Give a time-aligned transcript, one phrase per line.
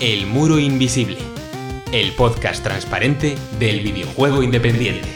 [0.00, 1.18] El Muro Invisible,
[1.90, 5.08] el podcast transparente del videojuego independiente.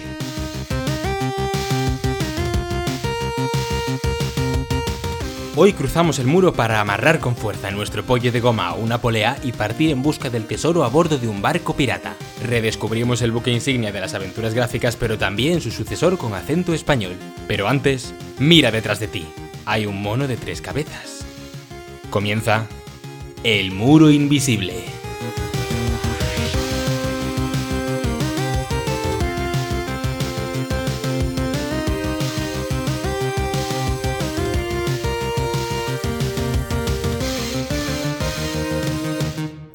[5.54, 9.38] Hoy cruzamos el muro para amarrar con fuerza nuestro pollo de goma a una polea
[9.44, 12.16] y partir en busca del tesoro a bordo de un barco pirata.
[12.44, 17.12] Redescubrimos el buque insignia de las aventuras gráficas, pero también su sucesor con acento español.
[17.46, 19.28] Pero antes, mira detrás de ti.
[19.64, 21.24] Hay un mono de tres cabezas.
[22.10, 22.66] Comienza
[23.44, 24.84] El Muro Invisible.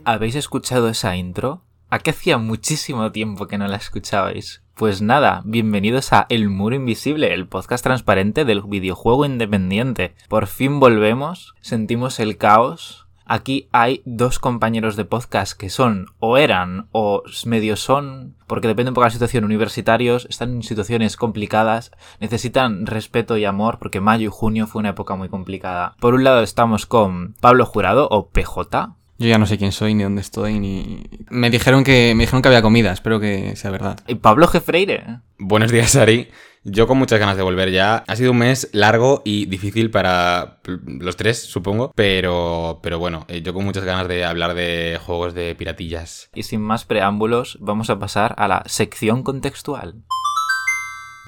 [0.05, 1.65] ¿Habéis escuchado esa intro?
[1.89, 4.63] ¿A qué hacía muchísimo tiempo que no la escuchabais?
[4.75, 10.15] Pues nada, bienvenidos a El Muro Invisible, el podcast transparente del videojuego independiente.
[10.29, 13.06] Por fin volvemos, sentimos el caos.
[13.29, 18.91] Aquí hay dos compañeros de podcast que son o eran o medio son, porque depende
[18.91, 23.99] un poco de la situación, universitarios, están en situaciones complicadas, necesitan respeto y amor, porque
[23.99, 25.95] mayo y junio fue una época muy complicada.
[25.99, 28.95] Por un lado estamos con Pablo Jurado o PJ.
[29.19, 31.03] Yo ya no sé quién soy, ni dónde estoy, ni...
[31.29, 33.99] Me dijeron que, me dijeron que había comida, espero que sea verdad.
[34.07, 34.61] Y Pablo G.
[34.61, 35.19] Freire.
[35.37, 36.29] Buenos días, Ari.
[36.69, 38.03] Yo con muchas ganas de volver ya.
[38.07, 41.93] Ha sido un mes largo y difícil para los tres, supongo.
[41.95, 46.29] Pero, pero bueno, eh, yo con muchas ganas de hablar de juegos de piratillas.
[46.35, 50.03] Y sin más preámbulos, vamos a pasar a la sección contextual.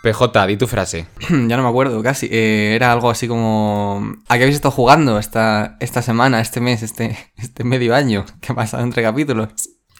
[0.03, 1.07] PJ, di tu frase.
[1.29, 2.27] ya no me acuerdo casi.
[2.29, 4.15] Eh, era algo así como...
[4.27, 8.51] ¿A qué habéis estado jugando esta, esta semana, este mes, este, este medio año que
[8.51, 9.49] ha pasado entre capítulos?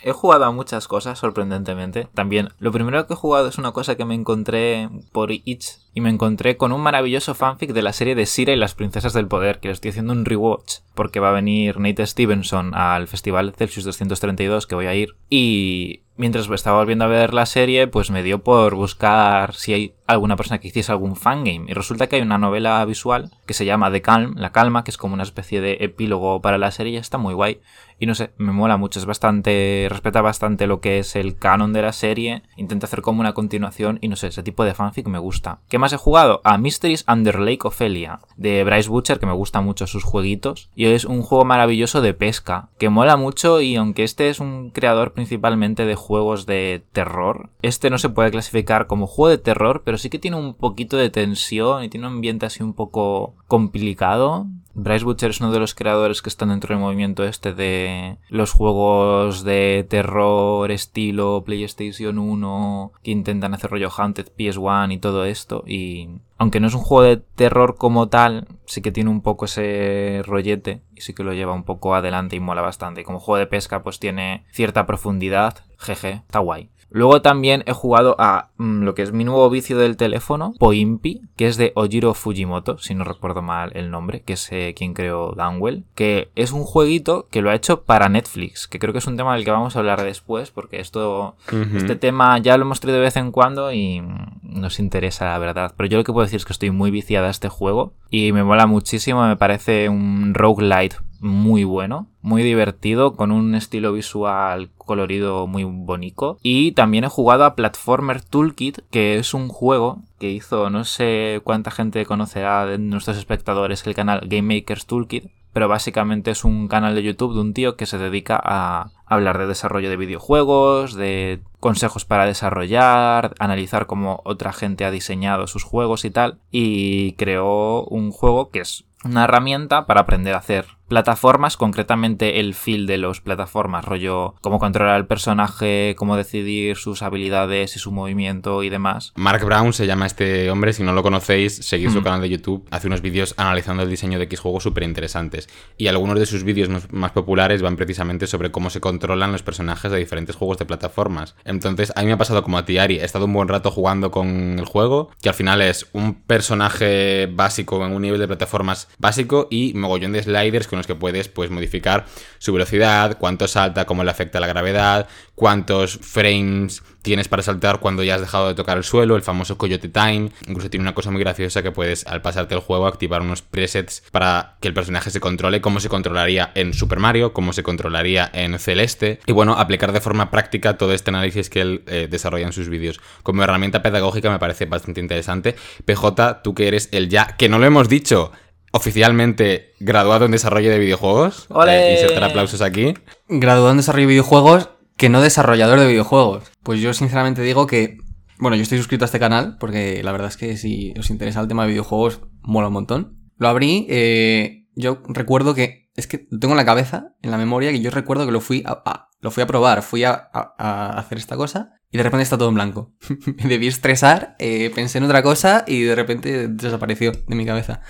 [0.02, 2.08] He jugado a muchas cosas, sorprendentemente.
[2.14, 6.02] También, lo primero que he jugado es una cosa que me encontré por Itch y
[6.02, 9.28] me encontré con un maravilloso fanfic de la serie de Sira y las princesas del
[9.28, 13.54] poder, que le estoy haciendo un rewatch, porque va a venir Nate Stevenson al Festival
[13.58, 18.12] Celsius 232, que voy a ir, y mientras estaba volviendo a ver la serie, pues
[18.12, 21.66] me dio por buscar si hay alguna persona que hiciese algún fangame.
[21.68, 24.92] Y resulta que hay una novela visual que se llama The Calm, La Calma, que
[24.92, 27.62] es como una especie de epílogo para la serie está muy guay.
[28.02, 31.74] Y no sé, me mola mucho, es bastante, respeta bastante lo que es el canon
[31.74, 35.08] de la serie, intenta hacer como una continuación y no sé, ese tipo de fanfic
[35.08, 35.60] me gusta.
[35.68, 36.40] ¿Qué más he jugado?
[36.46, 40.70] A Mysteries Under Lake Ophelia, de Bryce Butcher, que me gusta mucho sus jueguitos.
[40.76, 44.70] Y es un juego maravilloso de pesca, que mola mucho y aunque este es un
[44.70, 46.09] creador principalmente de juegos
[46.46, 50.38] de terror, este no se puede clasificar como juego de terror, pero sí que tiene
[50.38, 54.48] un poquito de tensión y tiene un ambiente así un poco complicado.
[54.82, 58.54] Bryce Butcher es uno de los creadores que están dentro del movimiento este de los
[58.54, 65.66] juegos de terror estilo PlayStation 1 que intentan hacer rollo Haunted PS1 y todo esto
[65.68, 69.46] y aunque no es un juego de terror como tal, sí que tiene un poco
[69.46, 73.04] ese rollete y sí que lo lleva un poco adelante y mola bastante.
[73.04, 76.70] Como juego de pesca pues tiene cierta profundidad, jeje, está guay.
[76.92, 81.22] Luego también he jugado a mm, lo que es mi nuevo vicio del teléfono, Poimpi,
[81.36, 84.94] que es de Ojiro Fujimoto, si no recuerdo mal el nombre, que es eh, quien
[84.94, 89.00] creó Downwell, que es un jueguito que lo ha hecho para Netflix, que creo que
[89.00, 91.36] es un tema del que vamos a hablar después, porque esto,
[91.76, 95.38] este tema ya lo hemos traído de vez en cuando y mm, nos interesa la
[95.38, 95.74] verdad.
[95.78, 98.32] Pero yo lo que puedo decir es que estoy muy viciada a este juego y
[98.32, 104.70] me mola muchísimo, me parece un roguelite muy bueno, muy divertido, con un estilo visual
[104.78, 106.40] colorido muy bonito.
[106.42, 111.42] Y también he jugado a Platformer Toolkit, que es un juego que hizo, no sé
[111.44, 116.68] cuánta gente conocerá de nuestros espectadores el canal Game Makers Toolkit, pero básicamente es un
[116.68, 120.94] canal de YouTube de un tío que se dedica a hablar de desarrollo de videojuegos,
[120.94, 127.14] de consejos para desarrollar, analizar cómo otra gente ha diseñado sus juegos y tal, y
[127.14, 132.88] creó un juego que es una herramienta para aprender a hacer plataformas, concretamente el feel
[132.88, 138.64] de los plataformas, rollo cómo controlar al personaje, cómo decidir sus habilidades y su movimiento
[138.64, 139.14] y demás.
[139.16, 142.68] Mark Brown se llama este hombre, si no lo conocéis, seguid su canal de YouTube,
[142.72, 145.48] hace unos vídeos analizando el diseño de X juegos súper interesantes.
[145.78, 149.92] Y algunos de sus vídeos más populares van precisamente sobre cómo se controlan los personajes
[149.92, 151.36] de diferentes juegos de plataformas.
[151.46, 153.70] Entonces, a mí me ha pasado como a ti, Ari, he estado un buen rato
[153.72, 158.28] jugando con el juego, que al final es un personaje básico en un nivel de
[158.28, 162.06] plataformas básico y mogollón de sliders con que puedes pues, modificar
[162.38, 168.04] su velocidad, cuánto salta, cómo le afecta la gravedad, cuántos frames tienes para saltar cuando
[168.04, 170.32] ya has dejado de tocar el suelo, el famoso Coyote Time.
[170.48, 174.04] Incluso tiene una cosa muy graciosa que puedes, al pasarte el juego, activar unos presets
[174.12, 178.30] para que el personaje se controle, como se controlaría en Super Mario, como se controlaría
[178.34, 179.20] en Celeste.
[179.26, 182.70] Y bueno, aplicar de forma práctica todo este análisis que él eh, desarrolla en sus
[182.70, 183.00] vídeos.
[183.24, 185.56] Como herramienta pedagógica me parece bastante interesante.
[185.86, 188.32] PJ, tú que eres el ya, que no lo hemos dicho,
[188.72, 191.46] oficialmente graduado en desarrollo de videojuegos.
[191.50, 191.90] ¡Ole!
[191.90, 192.94] Eh, insertar aplausos aquí.
[193.28, 196.44] Graduado en desarrollo de videojuegos, que no desarrollador de videojuegos.
[196.64, 197.98] Pues yo sinceramente digo que,
[198.38, 201.40] bueno, yo estoy suscrito a este canal porque la verdad es que si os interesa
[201.42, 203.18] el tema de videojuegos, mola un montón.
[203.38, 207.38] Lo abrí, eh, yo recuerdo que, es que lo tengo en la cabeza, en la
[207.38, 210.12] memoria, que yo recuerdo que lo fui a, a- lo fui a probar, fui a,
[210.34, 212.94] a- a hacer esta cosa y de repente está todo en blanco.
[213.44, 217.82] Me debí estresar, eh, pensé en otra cosa y de repente desapareció de mi cabeza.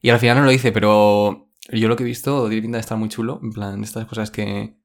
[0.00, 3.08] Y al final no lo hice, pero yo lo que he visto tiene estar muy
[3.08, 3.40] chulo.
[3.42, 4.76] En plan, estas cosas que,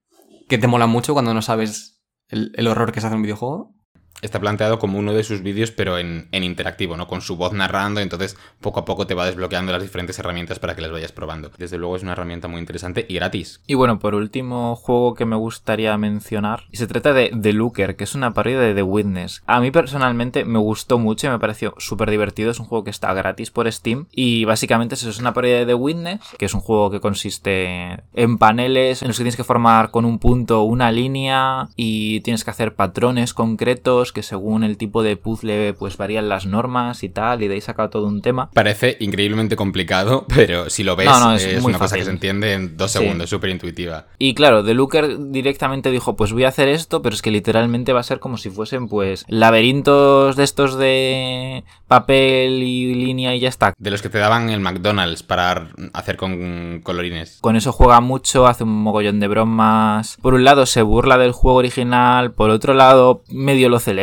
[0.48, 3.24] que te molan mucho cuando no sabes el, el horror que se hace en un
[3.24, 3.76] videojuego.
[4.22, 7.08] Está planteado como uno de sus vídeos, pero en, en interactivo, ¿no?
[7.08, 10.76] Con su voz narrando, entonces poco a poco te va desbloqueando las diferentes herramientas para
[10.76, 11.52] que las vayas probando.
[11.58, 13.62] Desde luego es una herramienta muy interesante y gratis.
[13.68, 17.96] Y bueno, por último juego que me gustaría mencionar, y se trata de The Looker,
[17.96, 19.44] que es una parodia de The Witness.
[19.46, 22.92] A mí personalmente me gustó mucho y me pareció súper divertido, es un juego que
[22.92, 26.54] está gratis por Steam, y básicamente eso es una parodia de The Witness, que es
[26.54, 30.64] un juego que consiste en paneles en los que tienes que formar con un punto
[30.64, 35.98] una línea y tienes que hacer patrones concretos que según el tipo de puzzle pues
[35.98, 38.50] varían las normas y tal, y de ahí saca todo un tema.
[38.54, 42.00] Parece increíblemente complicado, pero si lo ves, No, no, es es, una cosa fácil.
[42.00, 44.08] que se entiende en dos segundos, súper intuitiva.
[44.18, 47.94] Y claro, The Looker directamente dijo, pues voy a hacer esto, pero es que literalmente
[47.94, 53.40] va a ser como si fuesen pues laberintos de estos de papel y línea y
[53.40, 53.74] ya está.
[53.78, 57.40] De los que te daban el McDonald's para hacer con colorines.
[57.42, 60.18] Con eso juega mucho, hace un mogollón de bromas.
[60.22, 63.95] Por un lado se burla del juego original, por otro lado medio lo celebra,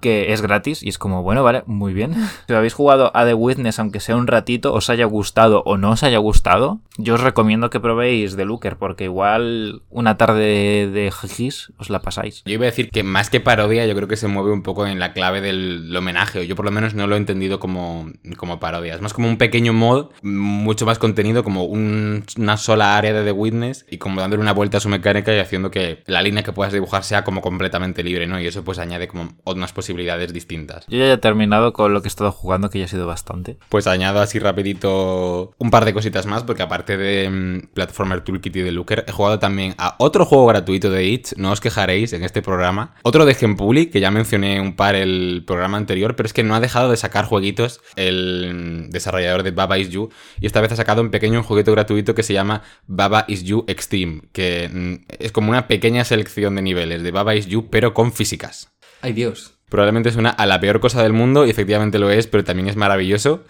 [0.00, 2.14] que es gratis y es como, bueno, vale, muy bien.
[2.46, 5.90] Si habéis jugado a The Witness, aunque sea un ratito, os haya gustado o no
[5.92, 11.10] os haya gustado, yo os recomiendo que probéis The Looker, porque igual una tarde de
[11.12, 12.42] jijis os la pasáis.
[12.44, 14.86] Yo iba a decir que más que parodia, yo creo que se mueve un poco
[14.86, 16.40] en la clave del homenaje.
[16.40, 18.94] o Yo por lo menos no lo he entendido como, como parodia.
[18.94, 23.24] Es más como un pequeño mod, mucho más contenido, como un- una sola área de
[23.24, 26.42] The Witness y como dándole una vuelta a su mecánica y haciendo que la línea
[26.42, 28.40] que puedas dibujar sea como completamente libre, ¿no?
[28.40, 30.86] Y eso pues añade como unas posibilidades distintas.
[30.88, 33.56] Yo ya he terminado con lo que he estado jugando, que ya ha sido bastante.
[33.68, 38.56] Pues añado así rapidito un par de cositas más, porque aparte de mm, Platformer Toolkit
[38.56, 42.12] y de Looker, he jugado también a otro juego gratuito de Itch, no os quejaréis
[42.12, 42.94] en este programa.
[43.02, 46.54] Otro de Gempuli, que ya mencioné un par el programa anterior, pero es que no
[46.54, 50.10] ha dejado de sacar jueguitos el mm, desarrollador de Baba Is You,
[50.40, 53.64] y esta vez ha sacado un pequeño jueguito gratuito que se llama Baba Is You
[53.66, 57.94] Extreme, que mm, es como una pequeña selección de niveles de Baba Is You, pero
[57.94, 58.70] con físicas.
[59.00, 59.54] Ay Dios.
[59.68, 62.76] Probablemente suena a la peor cosa del mundo y efectivamente lo es, pero también es
[62.76, 63.44] maravilloso.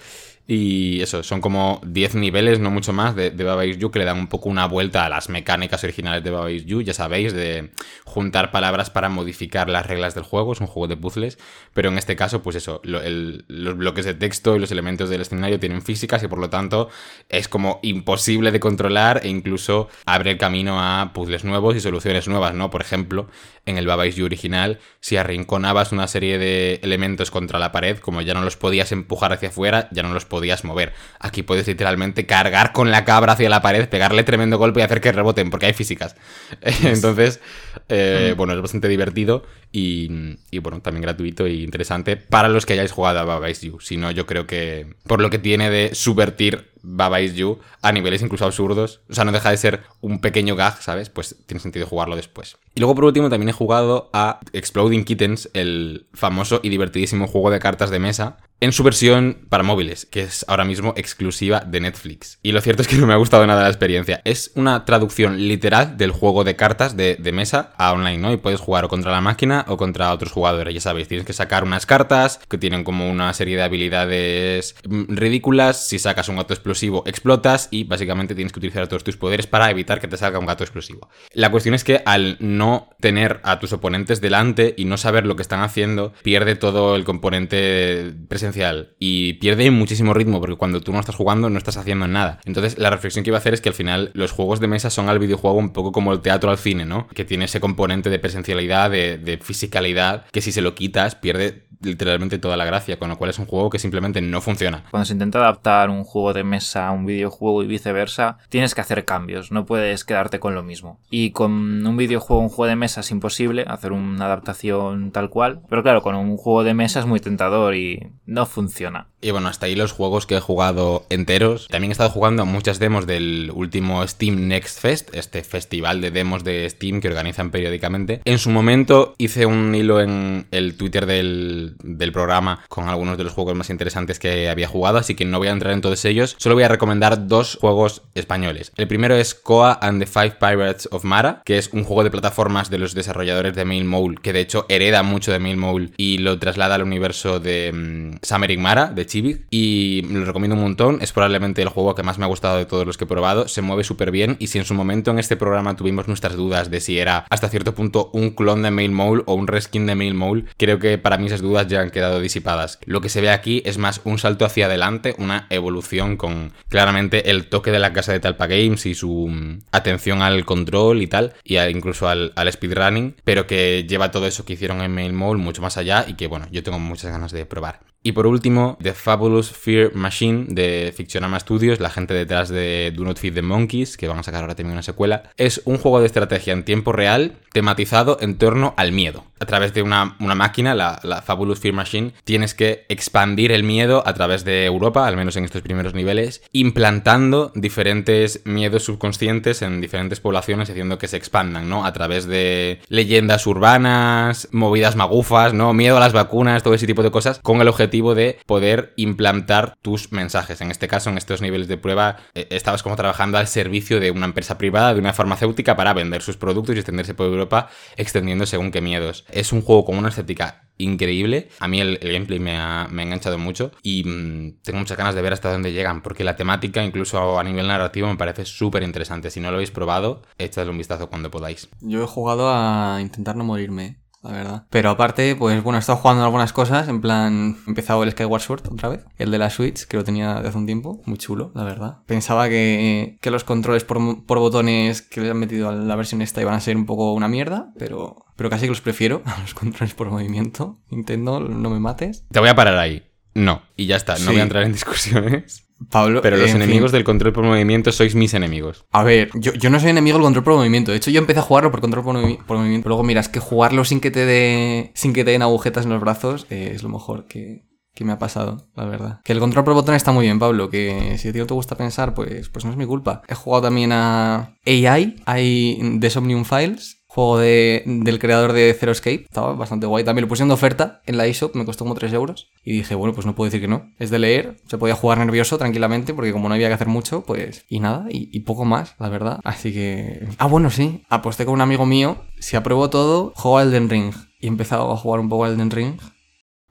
[0.53, 4.01] Y eso, son como 10 niveles, no mucho más, de, de Baba Is You que
[4.01, 6.93] le dan un poco una vuelta a las mecánicas originales de Baba Is You, ya
[6.93, 7.71] sabéis, de
[8.05, 11.39] juntar palabras para modificar las reglas del juego, es un juego de puzzles,
[11.73, 15.61] pero en este caso, pues eso, los bloques de texto y los elementos del escenario
[15.61, 16.89] tienen físicas y por lo tanto
[17.29, 22.27] es como imposible de controlar e incluso abre el camino a puzzles nuevos y soluciones
[22.27, 22.71] nuevas, ¿no?
[22.71, 23.29] Por ejemplo,
[23.67, 27.99] en el Baba Is You original, si arrinconabas una serie de elementos contra la pared,
[27.99, 30.93] como ya no los podías empujar hacia afuera, ya no los podías mover.
[31.19, 35.01] Aquí puedes literalmente cargar con la cabra hacia la pared, pegarle tremendo golpe y hacer
[35.01, 36.17] que reboten, porque hay físicas.
[36.85, 37.41] Entonces,
[37.89, 42.75] eh, bueno, es bastante divertido y, y, bueno, también gratuito e interesante para los que
[42.75, 43.81] hayáis jugado a Baba Is You.
[43.81, 47.93] Si no, yo creo que por lo que tiene de subvertir Baba Is You a
[47.93, 51.11] niveles incluso absurdos, o sea, no deja de ser un pequeño gag, ¿sabes?
[51.11, 52.57] Pues tiene sentido jugarlo después.
[52.75, 57.51] Y luego por último también he jugado a Exploding Kittens, el famoso y divertidísimo juego
[57.51, 61.81] de cartas de mesa, en su versión para móviles, que es ahora mismo exclusiva de
[61.81, 62.39] Netflix.
[62.43, 64.21] Y lo cierto es que no me ha gustado nada la experiencia.
[64.25, 68.33] Es una traducción literal del juego de cartas de, de mesa a online, ¿no?
[68.33, 71.33] Y puedes jugar o contra la máquina o contra otros jugadores, ya sabéis, tienes que
[71.33, 76.37] sacar unas cartas que tienen como una serie de habilidades mm, ridículas, si sacas un
[76.37, 80.17] gato explosivo explotas y básicamente tienes que utilizar todos tus poderes para evitar que te
[80.17, 81.09] salga un gato explosivo.
[81.33, 85.37] La cuestión es que al no tener a tus oponentes delante y no saber lo
[85.37, 90.93] que están haciendo, pierde todo el componente presencial y pierde muchísimo ritmo porque cuando tú
[90.93, 92.41] no estás jugando no estás haciendo nada.
[92.45, 94.91] Entonces la reflexión que iba a hacer es que al final los juegos de mesa
[94.91, 97.09] son al videojuego un poco como el teatro al cine, ¿no?
[97.09, 101.70] Que tiene ese componente de presencialidad, de, de fisicalidad, que si se lo quitas pierde
[101.81, 104.85] literalmente toda la gracia, con lo cual es un juego que simplemente no funciona.
[104.91, 108.81] Cuando se intenta adaptar un juego de mesa a un videojuego y viceversa, tienes que
[108.81, 110.99] hacer cambios, no puedes quedarte con lo mismo.
[111.11, 115.61] Y con un videojuego, un juego de mesa es imposible hacer una adaptación tal cual,
[115.69, 119.09] pero claro, con un juego de mesa es muy tentador y no funciona.
[119.23, 121.69] Y bueno, hasta ahí los juegos que he jugado enteros.
[121.69, 126.11] También he estado jugando a muchas demos del último Steam Next Fest, este festival de
[126.11, 128.23] demos de Steam que organizan periódicamente.
[128.25, 133.25] En su momento hice un hilo en el Twitter del, del, programa con algunos de
[133.25, 136.05] los juegos más interesantes que había jugado, así que no voy a entrar en todos
[136.05, 136.37] ellos.
[136.39, 138.73] Solo voy a recomendar dos juegos españoles.
[138.77, 142.11] El primero es Koa and the Five Pirates of Mara, que es un juego de
[142.11, 145.91] plataformas de los desarrolladores de Mail Mole, que de hecho hereda mucho de Mail Mole
[145.97, 149.47] y lo traslada al universo de um, Mara, de Chibik.
[149.51, 150.99] Y lo recomiendo un montón.
[151.01, 153.49] Es probablemente el juego que más me ha gustado de todos los que he probado.
[153.49, 154.37] Se mueve súper bien.
[154.39, 157.49] Y si en su momento en este programa tuvimos nuestras dudas de si era hasta
[157.49, 160.99] cierto punto un clon de Mail Mole o un reskin de Mail Mole, creo que
[160.99, 162.79] para mí esas dudas ya han quedado disipadas.
[162.85, 167.31] Lo que se ve aquí es más un salto hacia adelante, una evolución con claramente
[167.31, 171.07] el toque de la casa de Talpa Games y su mm, atención al control y
[171.07, 175.13] tal, y incluso al, al speedrunning, pero que lleva todo eso que hicieron en Mail
[175.13, 177.90] Mole mucho más allá y que bueno, yo tengo muchas ganas de probar.
[178.03, 183.05] Y por último, The Fabulous Fear Machine de Fictionama Studios, la gente detrás de Do
[183.05, 185.25] Not Feed the Monkeys, que van a sacar ahora también una secuela.
[185.37, 189.25] Es un juego de estrategia en tiempo real tematizado en torno al miedo.
[189.39, 193.65] A través de una, una máquina, la, la, Fabulous Fear Machine, tienes que expandir el
[193.65, 199.61] miedo a través de Europa, al menos en estos primeros niveles, implantando diferentes miedos subconscientes
[199.63, 201.85] en diferentes poblaciones, haciendo que se expandan, ¿no?
[201.85, 205.75] A través de leyendas urbanas, movidas magufas, ¿no?
[205.75, 209.77] Miedo a las vacunas, todo ese tipo de cosas, con el objetivo de poder implantar
[209.83, 210.61] tus mensajes.
[210.61, 214.11] En este caso, en estos niveles de prueba, eh, estabas como trabajando al servicio de
[214.11, 218.47] una empresa privada, de una farmacéutica, para vender sus productos y extenderse por Europa, extendiendo
[218.47, 219.25] según qué miedos.
[219.31, 221.49] Es un juego con una estética increíble.
[221.59, 225.15] A mí el, gameplay me ha, me ha, enganchado mucho y mmm, tengo muchas ganas
[225.15, 228.83] de ver hasta dónde llegan, porque la temática, incluso a nivel narrativo, me parece súper
[228.83, 229.31] interesante.
[229.31, 231.69] Si no lo habéis probado, echadle un vistazo cuando podáis.
[231.81, 234.67] Yo he jugado a intentar no morirme la verdad.
[234.71, 238.43] Pero aparte, pues bueno, he estado jugando algunas cosas, en plan, he empezado el Skyward
[238.43, 241.19] Sword otra vez, el de la Switch, que lo tenía de hace un tiempo, muy
[241.19, 241.99] chulo, la verdad.
[242.07, 246.23] Pensaba que, que los controles por, por, botones que le han metido a la versión
[246.23, 249.41] esta iban a ser un poco una mierda, pero, pero casi que los prefiero a
[249.41, 250.81] los controles por movimiento.
[250.91, 252.27] Nintendo, no me mates.
[252.31, 253.05] Te voy a parar ahí.
[253.35, 254.27] No, y ya está, no sí.
[254.27, 255.70] voy a entrar en discusiones.
[255.89, 256.99] Pablo, pero los en enemigos fin.
[256.99, 258.85] del control por movimiento sois mis enemigos.
[258.93, 260.91] A ver, yo, yo, no soy enemigo del control por movimiento.
[260.91, 262.89] De hecho, yo empecé a jugarlo por control por, movi por movimiento.
[262.89, 264.93] Luego, mira, es que jugarlo sin que te dé.
[264.95, 268.13] sin que te den agujetas en los brazos eh, es lo mejor que, que me
[268.13, 269.21] ha pasado, la verdad.
[269.25, 270.69] Que el control por botón está muy bien, Pablo.
[270.69, 273.23] Que si a ti no te gusta pensar, pues, pues no es mi culpa.
[273.29, 278.93] He jugado también a AI, hay The Somnium Files juego de, del creador de Zero
[278.93, 279.25] Escape.
[279.25, 280.05] Estaba bastante guay.
[280.05, 282.49] También lo puse en oferta en la eShop, me costó como 3 euros.
[282.65, 283.91] Y dije, bueno, pues no puedo decir que no.
[283.99, 287.25] Es de leer, se podía jugar nervioso tranquilamente, porque como no había que hacer mucho,
[287.25, 287.65] pues.
[287.69, 289.41] Y nada, y, y poco más, la verdad.
[289.43, 290.29] Así que.
[290.39, 291.03] Ah, bueno, sí.
[291.09, 292.17] Aposté con un amigo mío.
[292.39, 294.15] Si apruebo todo, juego a Elden Ring.
[294.39, 296.01] Y he empezado a jugar un poco a Elden Ring.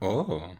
[0.00, 0.54] Oh.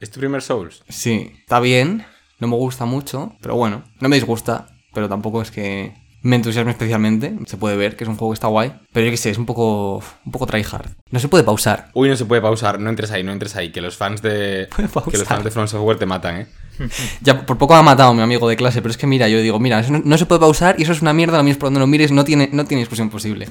[0.00, 0.84] ¿Es tu primer Souls?
[0.88, 2.06] Sí, está bien.
[2.38, 4.68] No me gusta mucho, pero bueno, no me disgusta.
[4.92, 7.36] Pero tampoco es que me entusiasma especialmente.
[7.44, 8.72] Se puede ver que es un juego que está guay.
[8.92, 10.02] Pero yo que sé, es un poco.
[10.24, 10.88] un poco tryhard.
[11.10, 11.90] No se puede pausar.
[11.92, 12.80] Uy, no se puede pausar.
[12.80, 13.70] No entres ahí, no entres ahí.
[13.70, 14.68] Que los fans de.
[15.10, 16.46] Que los fans de From Software te matan, eh.
[17.20, 19.38] ya, por poco me ha matado mi amigo de clase, pero es que mira, yo
[19.38, 21.58] digo, mira, eso no, no, se puede pausar y eso es una mierda, lo mires
[21.58, 23.48] por donde lo mires, no tiene, no tiene discusión posible.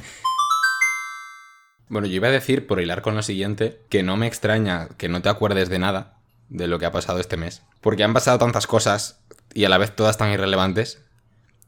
[1.88, 5.10] Bueno, yo iba a decir, por hilar con lo siguiente, que no me extraña que
[5.10, 6.18] no te acuerdes de nada
[6.50, 7.62] de lo que ha pasado este mes.
[7.82, 9.22] Porque han pasado tantas cosas
[9.54, 11.03] y a la vez todas tan irrelevantes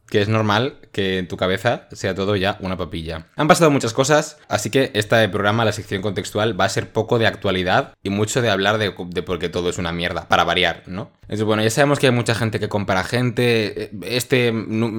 [0.10, 3.28] que es normal que en tu cabeza sea todo ya una papilla.
[3.36, 7.20] Han pasado muchas cosas, así que este programa, la sección contextual, va a ser poco
[7.20, 10.44] de actualidad y mucho de hablar de, de por qué todo es una mierda, para
[10.44, 11.12] variar, ¿no?
[11.46, 13.92] Bueno, ya sabemos que hay mucha gente que compara gente.
[14.04, 14.54] Este,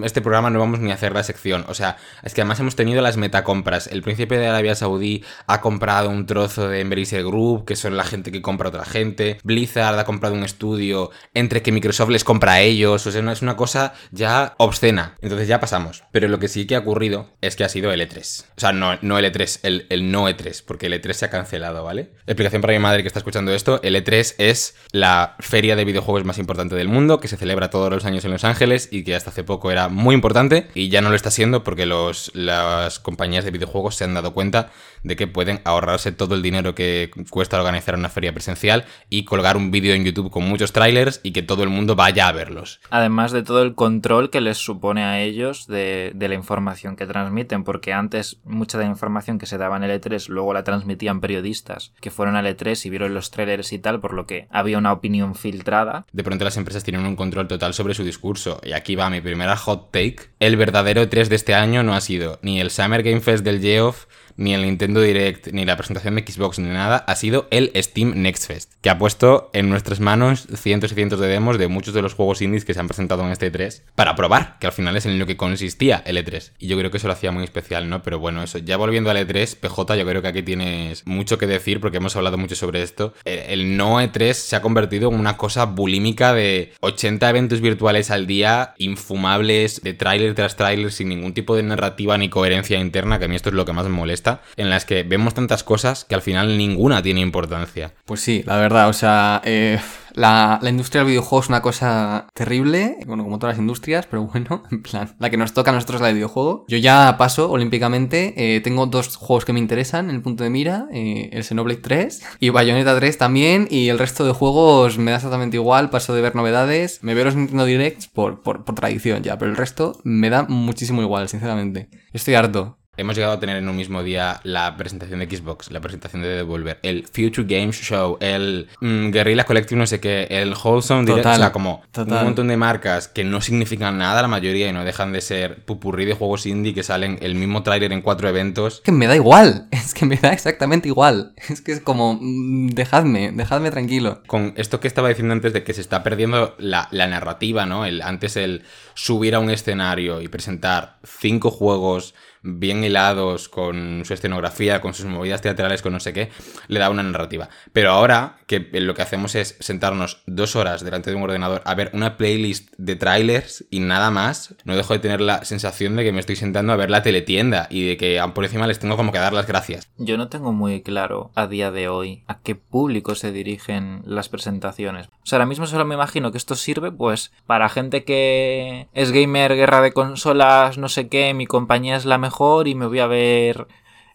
[0.05, 1.65] este programa no vamos ni a hacer la sección.
[1.69, 3.87] O sea, es que además hemos tenido las metacompras.
[3.87, 8.05] El príncipe de Arabia Saudí ha comprado un trozo de Embracer Group, que son la
[8.05, 9.39] gente que compra a otra gente.
[9.45, 13.07] Blizzard ha comprado un estudio entre que Microsoft les compra a ellos.
[13.07, 15.17] O sea, es una cosa ya obscena.
[15.21, 16.05] Entonces ya pasamos.
[16.13, 18.45] Pero lo que sí que ha ocurrido es que ha sido el E3.
[18.57, 21.31] O sea, no, no el E3, el, el no E3, porque el E3 se ha
[21.31, 22.13] cancelado, ¿vale?
[22.27, 23.81] Explicación para mi madre que está escuchando esto.
[23.83, 27.91] El E3 es la feria de videojuegos más importante del mundo, que se celebra todos
[27.91, 31.01] los años en Los Ángeles y que hasta hace poco era muy importante y ya
[31.01, 34.71] no lo está siendo porque los, las compañías de videojuegos se han dado cuenta
[35.07, 39.57] de que pueden ahorrarse todo el dinero que cuesta organizar una feria presencial y colgar
[39.57, 42.81] un vídeo en YouTube con muchos trailers y que todo el mundo vaya a verlos.
[42.91, 47.07] Además de todo el control que les supone a ellos de, de la información que
[47.07, 50.65] transmiten, porque antes mucha de la información que se daba en el E3 luego la
[50.65, 54.49] transmitían periodistas que fueron al E3 y vieron los trailers y tal, por lo que
[54.51, 58.61] había una opinión filtrada de pronto las empresas tienen un control total sobre su discurso.
[58.65, 60.17] Y aquí va mi primera hot take.
[60.39, 63.61] El verdadero 3 de este año no ha sido ni el Summer Game Fest del
[63.61, 67.73] Geoff, ni el Nintendo Direct, ni la presentación de Xbox, ni nada, ha sido el
[67.77, 71.69] Steam Next Fest, que ha puesto en nuestras manos cientos y cientos de demos de
[71.69, 74.67] muchos de los juegos indies que se han presentado en este E3 para probar, que
[74.67, 76.53] al final es en lo que consistía el E3.
[76.59, 78.03] Y yo creo que eso lo hacía muy especial, ¿no?
[78.03, 81.47] Pero bueno, eso, ya volviendo al E3, PJ, yo creo que aquí tienes mucho que
[81.47, 83.15] decir porque hemos hablado mucho sobre esto.
[83.25, 88.27] El, no E3 se ha convertido en una cosa bulímica de 80 eventos virtuales al
[88.27, 93.27] día, infumables, de tráiler tras tráiler, sin ningún tipo de narrativa ni coherencia interna, que
[93.27, 94.26] a mí esto es lo que más me molesta,
[94.57, 97.95] en las que vemos tantas cosas que al final ninguna tiene importancia.
[98.05, 99.79] Pues sí, la verdad, o sea, eh,
[100.17, 104.25] la, la industria del videojuego es una cosa terrible, bueno, como todas las industrias, pero
[104.25, 106.65] bueno, en plan, la que nos toca a nosotros es la de videojuego.
[106.69, 110.51] Yo ya paso olímpicamente, eh, tengo dos juegos que me interesan en el punto de
[110.51, 115.11] mira, eh, el Xenoblade 3 y Bayonetta 3 también, y el resto de juegos me
[115.11, 118.75] da exactamente igual, paso de ver novedades, me veo los Nintendo Directs por, por, por
[118.75, 121.91] tradición ya, pero el resto me da muchísimo igual, sinceramente.
[122.13, 122.79] Estoy harto.
[122.99, 126.29] Hemos llegado a tener en un mismo día la presentación de Xbox, la presentación de
[126.29, 131.19] Devolver, el Future Games Show, el mm, Guerrilla Collective, no sé qué, el Wholesome Direct,
[131.19, 132.19] Total, o sea, como total.
[132.19, 135.63] un montón de marcas que no significan nada la mayoría y no dejan de ser
[135.67, 138.77] pupurrí de juegos indie que salen el mismo tráiler en cuatro eventos.
[138.77, 141.35] Es que me da igual, es que me da exactamente igual.
[141.49, 144.23] Es que es como, mm, dejadme, dejadme tranquilo.
[144.27, 147.85] Con esto que estaba diciendo antes de que se está perdiendo la, la narrativa, ¿no?
[147.85, 148.63] El, antes el
[148.95, 152.15] subir a un escenario y presentar cinco juegos
[152.47, 156.31] bien hilados, con su escenografía, con sus movidas teatrales, con no sé qué,
[156.69, 157.49] le da una narrativa.
[157.73, 161.75] Pero ahora que lo que hacemos es sentarnos dos horas delante de un ordenador a
[161.75, 166.05] ver una playlist de trailers y nada más, no dejo de tener la sensación de
[166.05, 168.97] que me estoy sentando a ver la teletienda y de que por encima les tengo
[168.97, 169.89] como que dar las gracias.
[169.99, 174.29] Yo no tengo muy claro a día de hoy a qué público se dirigen las
[174.29, 175.09] presentaciones.
[175.09, 179.11] O sea, ahora mismo solo me imagino que esto sirve pues para gente que es
[179.11, 182.36] gamer, guerra de consolas, no sé qué, mi compañía es la mejor
[182.67, 183.67] y me voy a ver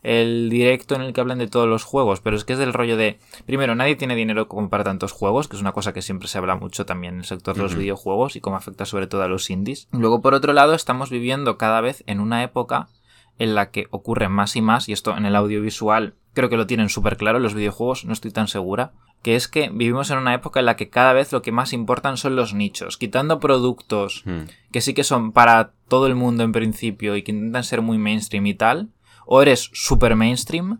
[0.03, 2.73] el directo en el que hablan de todos los juegos, pero es que es del
[2.73, 6.01] rollo de, primero, nadie tiene dinero como para tantos juegos, que es una cosa que
[6.01, 9.07] siempre se habla mucho también en el sector de los videojuegos y cómo afecta sobre
[9.07, 9.87] todo a los indies.
[9.91, 12.89] Luego, por otro lado, estamos viviendo cada vez en una época
[13.37, 16.67] en la que ocurre más y más, y esto en el audiovisual creo que lo
[16.67, 20.17] tienen súper claro, en los videojuegos no estoy tan segura, que es que vivimos en
[20.17, 23.39] una época en la que cada vez lo que más importan son los nichos, quitando
[23.39, 24.43] productos Hmm.
[24.71, 27.97] que sí que son para todo el mundo en principio y que intentan ser muy
[27.97, 28.89] mainstream y tal,
[29.25, 30.79] o eres super mainstream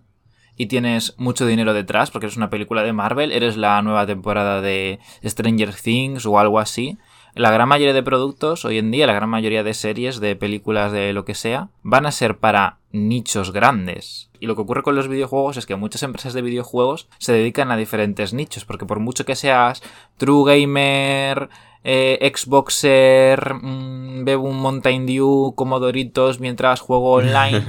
[0.57, 4.61] y tienes mucho dinero detrás porque eres una película de Marvel, eres la nueva temporada
[4.61, 6.97] de Stranger Things o algo así.
[7.33, 10.91] La gran mayoría de productos hoy en día, la gran mayoría de series, de películas,
[10.91, 14.29] de lo que sea, van a ser para nichos grandes.
[14.41, 17.71] Y lo que ocurre con los videojuegos es que muchas empresas de videojuegos se dedican
[17.71, 19.81] a diferentes nichos, porque por mucho que seas
[20.17, 21.49] true gamer,
[21.83, 27.63] eh, Xboxer, mm, bebo un Mountain Dew como Doritos mientras juego online.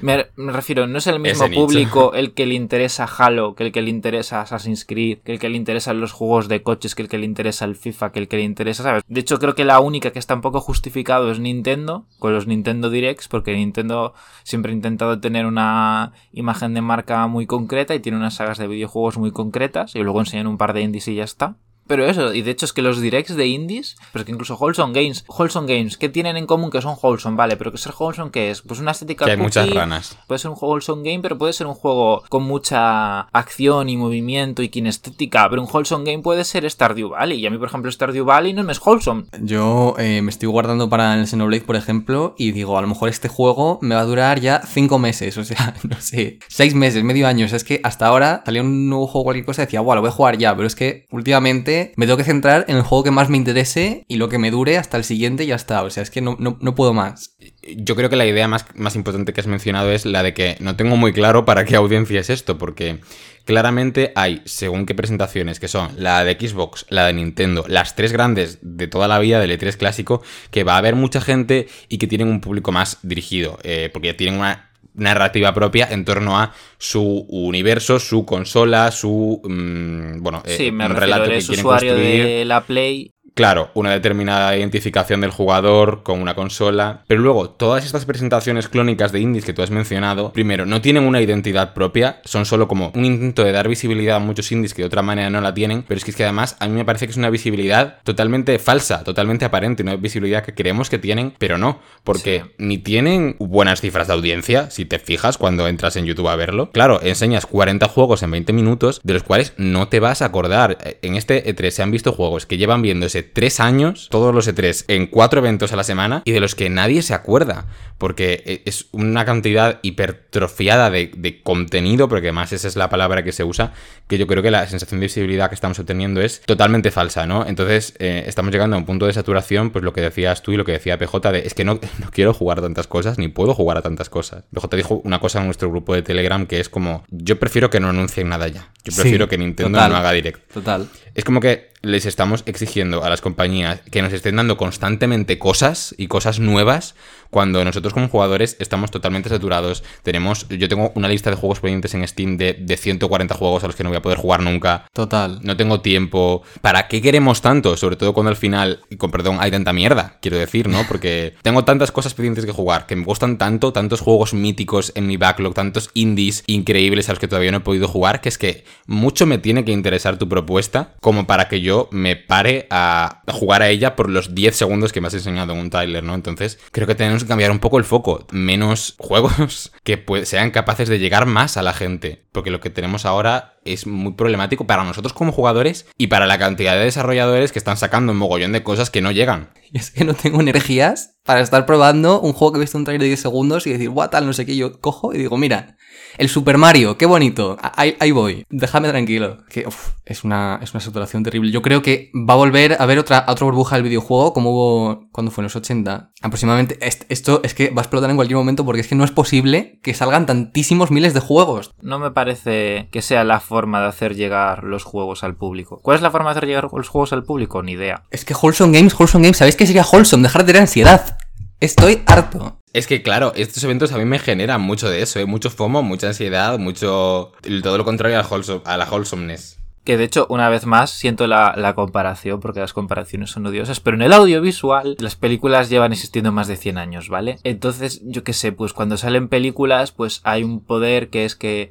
[0.00, 1.60] me, me refiero, no es el mismo Ese nicho.
[1.60, 5.38] público el que le interesa Halo, que el que le interesa Assassin's Creed, que el
[5.38, 8.20] que le interesan los juegos de coches, que el que le interesa el FIFA, que
[8.20, 9.02] el que le interesa, ¿sabes?
[9.06, 12.46] De hecho, creo que la única que está un poco justificado es Nintendo, con los
[12.46, 18.00] Nintendo Directs, porque Nintendo siempre ha intentado tener una imagen de marca muy concreta y
[18.00, 21.14] tiene unas sagas de videojuegos muy concretas, y luego enseñan un par de indies y
[21.16, 21.56] ya está.
[21.88, 24.56] Pero eso, y de hecho es que los directs de indies, pero es que incluso
[24.56, 27.36] Wholesome Games, Wholesome Games, ¿qué tienen en común que son Wholesome?
[27.36, 28.62] Vale, pero que ser Wholesome, ¿qué es?
[28.62, 30.18] Pues una estética Que hay cookie, muchas ranas.
[30.26, 34.62] Puede ser un Wholesome Game, pero puede ser un juego con mucha acción y movimiento
[34.62, 35.48] y kinestética.
[35.48, 37.40] Pero un Wholesome Game puede ser Stardew Valley.
[37.40, 39.24] Y a mí, por ejemplo, Stardew Valley no me es Wholesome.
[39.40, 43.08] Yo eh, me estoy guardando para el Xenoblade, por ejemplo, y digo, a lo mejor
[43.08, 47.02] este juego me va a durar ya cinco meses, o sea, no sé, seis meses,
[47.02, 47.46] medio año.
[47.46, 49.96] O sea, es que hasta ahora salía un nuevo juego, cualquier cosa, y decía, bueno,
[49.96, 52.82] lo voy a jugar ya, pero es que últimamente me tengo que centrar en el
[52.82, 55.56] juego que más me interese y lo que me dure hasta el siguiente y ya
[55.56, 55.82] está.
[55.82, 57.36] O sea, es que no, no, no puedo más.
[57.76, 60.56] Yo creo que la idea más, más importante que has mencionado es la de que
[60.60, 63.00] no tengo muy claro para qué audiencia es esto, porque
[63.44, 68.12] claramente hay, según qué presentaciones, que son la de Xbox, la de Nintendo, las tres
[68.12, 71.98] grandes de toda la vida del E3 clásico, que va a haber mucha gente y
[71.98, 74.67] que tienen un público más dirigido, eh, porque tienen una
[74.98, 80.84] narrativa propia en torno a su universo, su consola, su mm, bueno, eh, sí, me
[80.86, 82.24] un refiero, relato que quieren usuario construir.
[82.24, 87.84] de la Play Claro, una determinada identificación del jugador con una consola, pero luego todas
[87.84, 92.20] estas presentaciones clónicas de indies que tú has mencionado, primero, no tienen una identidad propia,
[92.24, 95.30] son solo como un intento de dar visibilidad a muchos indies que de otra manera
[95.30, 97.16] no la tienen, pero es que, es que además a mí me parece que es
[97.16, 102.42] una visibilidad totalmente falsa, totalmente aparente, una visibilidad que creemos que tienen, pero no, porque
[102.44, 102.50] Sí.
[102.58, 106.70] ni tienen buenas cifras de audiencia, si te fijas cuando entras en YouTube a verlo.
[106.72, 110.78] Claro, enseñas 40 juegos en 20 minutos, de los cuales no te vas a acordar.
[111.02, 114.84] En este E3 se han visto juegos que llevan viéndose 3 años, todos los E3,
[114.88, 117.66] en 4 eventos a la semana, y de los que nadie se acuerda,
[117.98, 123.22] porque e- es una cantidad hipertrofiada de, de contenido, porque además esa es la palabra
[123.22, 123.72] que se usa,
[124.06, 127.46] que yo creo que la sensación de visibilidad que estamos obteniendo es totalmente falsa, ¿no?
[127.46, 130.56] Entonces, eh, estamos llegando a un punto de saturación, pues lo que decías tú y
[130.56, 133.28] lo que decía PJ, de es que no, no quiero jugar a tantas cosas, ni
[133.28, 134.44] puedo jugar a tantas cosas.
[134.52, 137.80] PJ dijo una cosa en nuestro grupo de Telegram que es como, yo prefiero que
[137.80, 138.70] no anuncien nada ya.
[138.84, 139.90] Yo Sí, prefiero que Nintendo total.
[139.92, 140.52] no haga direct.
[140.52, 140.88] Total.
[141.14, 145.94] Es como que les estamos exigiendo a las compañías que nos estén dando constantemente cosas
[145.98, 146.94] y cosas nuevas
[147.30, 149.82] cuando nosotros como jugadores estamos totalmente saturados.
[150.02, 153.66] Tenemos, yo tengo una lista de juegos pendientes en Steam de, de 140 juegos a
[153.66, 154.86] los que no voy a poder jugar nunca.
[154.92, 155.40] Total.
[155.42, 156.42] No tengo tiempo.
[156.60, 157.76] ¿Para qué queremos tanto?
[157.76, 160.84] Sobre todo cuando al final, y con perdón, hay tanta mierda, quiero decir, ¿no?
[160.88, 165.06] Porque tengo tantas cosas pendientes que jugar, que me gustan tanto, tantos juegos míticos en
[165.06, 168.38] mi backlog, tantos indies increíbles a los que todavía no he podido jugar, que es
[168.38, 173.22] que mucho me tiene que interesar tu propuesta como para que yo me pare a
[173.32, 176.14] jugar a ella por los 10 segundos que me has enseñado en un trailer, ¿no?
[176.14, 178.26] Entonces, creo que tenemos que cambiar un poco el foco.
[178.30, 182.24] Menos juegos que sean capaces de llegar más a la gente.
[182.32, 186.38] Porque lo que tenemos ahora es muy problemático para nosotros como jugadores y para la
[186.38, 189.50] cantidad de desarrolladores que están sacando un mogollón de cosas que no llegan.
[189.72, 192.84] Y es que no tengo energías para estar probando un juego que he visto un
[192.84, 194.56] trailer de 10 segundos y decir, what tal, no sé qué.
[194.56, 195.76] Yo cojo y digo, mira,
[196.16, 197.58] el Super Mario, qué bonito.
[197.60, 198.46] Ahí, ahí voy.
[198.48, 199.44] Déjame tranquilo.
[199.50, 201.50] Que uf, es, una, es una saturación terrible.
[201.50, 205.08] Yo creo que va a volver a haber otra, otra burbuja del videojuego como hubo
[205.12, 206.12] cuando fue en los 80.
[206.22, 206.78] Aproximadamente.
[206.80, 209.10] Est- Esto es que va a explotar en cualquier momento porque es que no es
[209.10, 211.72] posible que salgan tantísimos miles de juegos.
[211.82, 215.78] No me parece que sea la forma de hacer llegar los juegos al público.
[215.82, 217.62] ¿Cuál es la forma de hacer llegar los juegos al público?
[217.62, 218.04] Ni idea.
[218.10, 220.22] Es que Wholesome Games, Wholesome Games, ¿sabéis qué sería Wholesome?
[220.22, 221.18] Dejar de tener ansiedad.
[221.60, 222.60] Estoy harto.
[222.72, 225.26] Es que claro, estos eventos a mí me generan mucho de eso, ¿eh?
[225.26, 227.32] mucho FOMO, mucha ansiedad, mucho...
[227.62, 229.58] Todo lo contrario al wholesome- a la wholesomeness.
[229.84, 233.80] Que de hecho, una vez más, siento la, la comparación, porque las comparaciones son odiosas,
[233.80, 237.38] pero en el audiovisual las películas llevan existiendo más de 100 años, ¿vale?
[237.42, 241.70] Entonces, yo qué sé, pues cuando salen películas, pues hay un poder que es que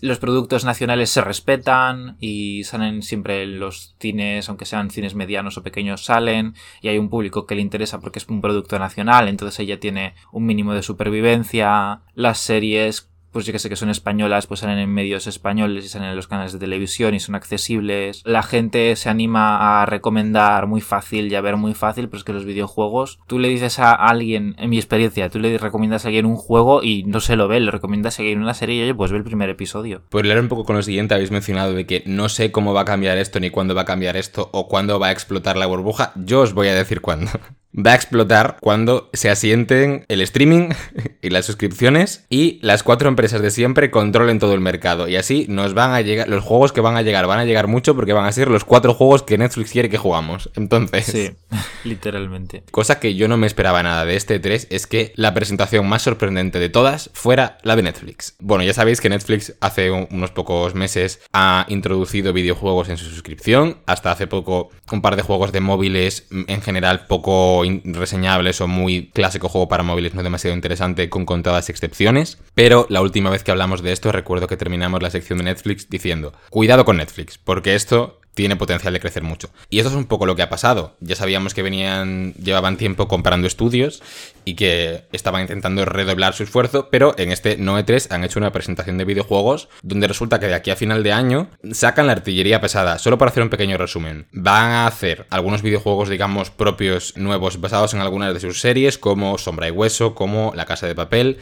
[0.00, 5.62] los productos nacionales se respetan y salen siempre los cines, aunque sean cines medianos o
[5.62, 9.60] pequeños, salen y hay un público que le interesa porque es un producto nacional, entonces
[9.60, 12.02] ella tiene un mínimo de supervivencia.
[12.14, 15.88] Las series pues yo que sé que son españolas, pues salen en medios españoles y
[15.88, 18.22] salen en los canales de televisión y son accesibles.
[18.24, 22.24] La gente se anima a recomendar muy fácil y a ver muy fácil, pero es
[22.24, 26.08] que los videojuegos, tú le dices a alguien, en mi experiencia, tú le recomiendas a
[26.08, 28.82] alguien un juego y no se lo ve, le recomiendas a alguien una serie y
[28.82, 30.02] oye, pues ve el primer episodio.
[30.08, 32.82] Por leer un poco con lo siguiente, habéis mencionado de que no sé cómo va
[32.82, 35.66] a cambiar esto, ni cuándo va a cambiar esto, o cuándo va a explotar la
[35.66, 36.12] burbuja.
[36.16, 37.30] Yo os voy a decir cuándo.
[37.74, 40.74] Va a explotar cuando se asienten el streaming
[41.22, 45.08] y las suscripciones y las cuatro empresas de siempre controlen todo el mercado.
[45.08, 47.68] Y así nos van a llegar, los juegos que van a llegar van a llegar
[47.68, 50.50] mucho porque van a ser los cuatro juegos que Netflix quiere que jugamos.
[50.56, 51.30] Entonces, Sí,
[51.84, 52.64] literalmente.
[52.70, 56.02] Cosa que yo no me esperaba nada de este 3 es que la presentación más
[56.02, 58.34] sorprendente de todas fuera la de Netflix.
[58.40, 63.04] Bueno, ya sabéis que Netflix hace un- unos pocos meses ha introducido videojuegos en su
[63.06, 63.78] suscripción.
[63.86, 68.68] Hasta hace poco un par de juegos de móviles mm, en general poco reseñables o
[68.68, 72.38] muy clásico juego para móviles no demasiado interesante con contadas excepciones.
[72.54, 75.88] Pero la última vez que hablamos de esto recuerdo que terminamos la sección de Netflix
[75.88, 79.50] diciendo cuidado con Netflix porque esto tiene potencial de crecer mucho.
[79.68, 80.96] Y eso es un poco lo que ha pasado.
[81.00, 84.02] Ya sabíamos que venían, llevaban tiempo comprando estudios
[84.44, 88.52] y que estaban intentando redoblar su esfuerzo, pero en este Noe 3 han hecho una
[88.52, 92.60] presentación de videojuegos donde resulta que de aquí a final de año sacan la artillería
[92.60, 92.98] pesada.
[92.98, 94.26] Solo para hacer un pequeño resumen.
[94.32, 99.36] Van a hacer algunos videojuegos, digamos, propios, nuevos, basados en algunas de sus series, como
[99.36, 101.38] Sombra y Hueso, como La Casa de Papel.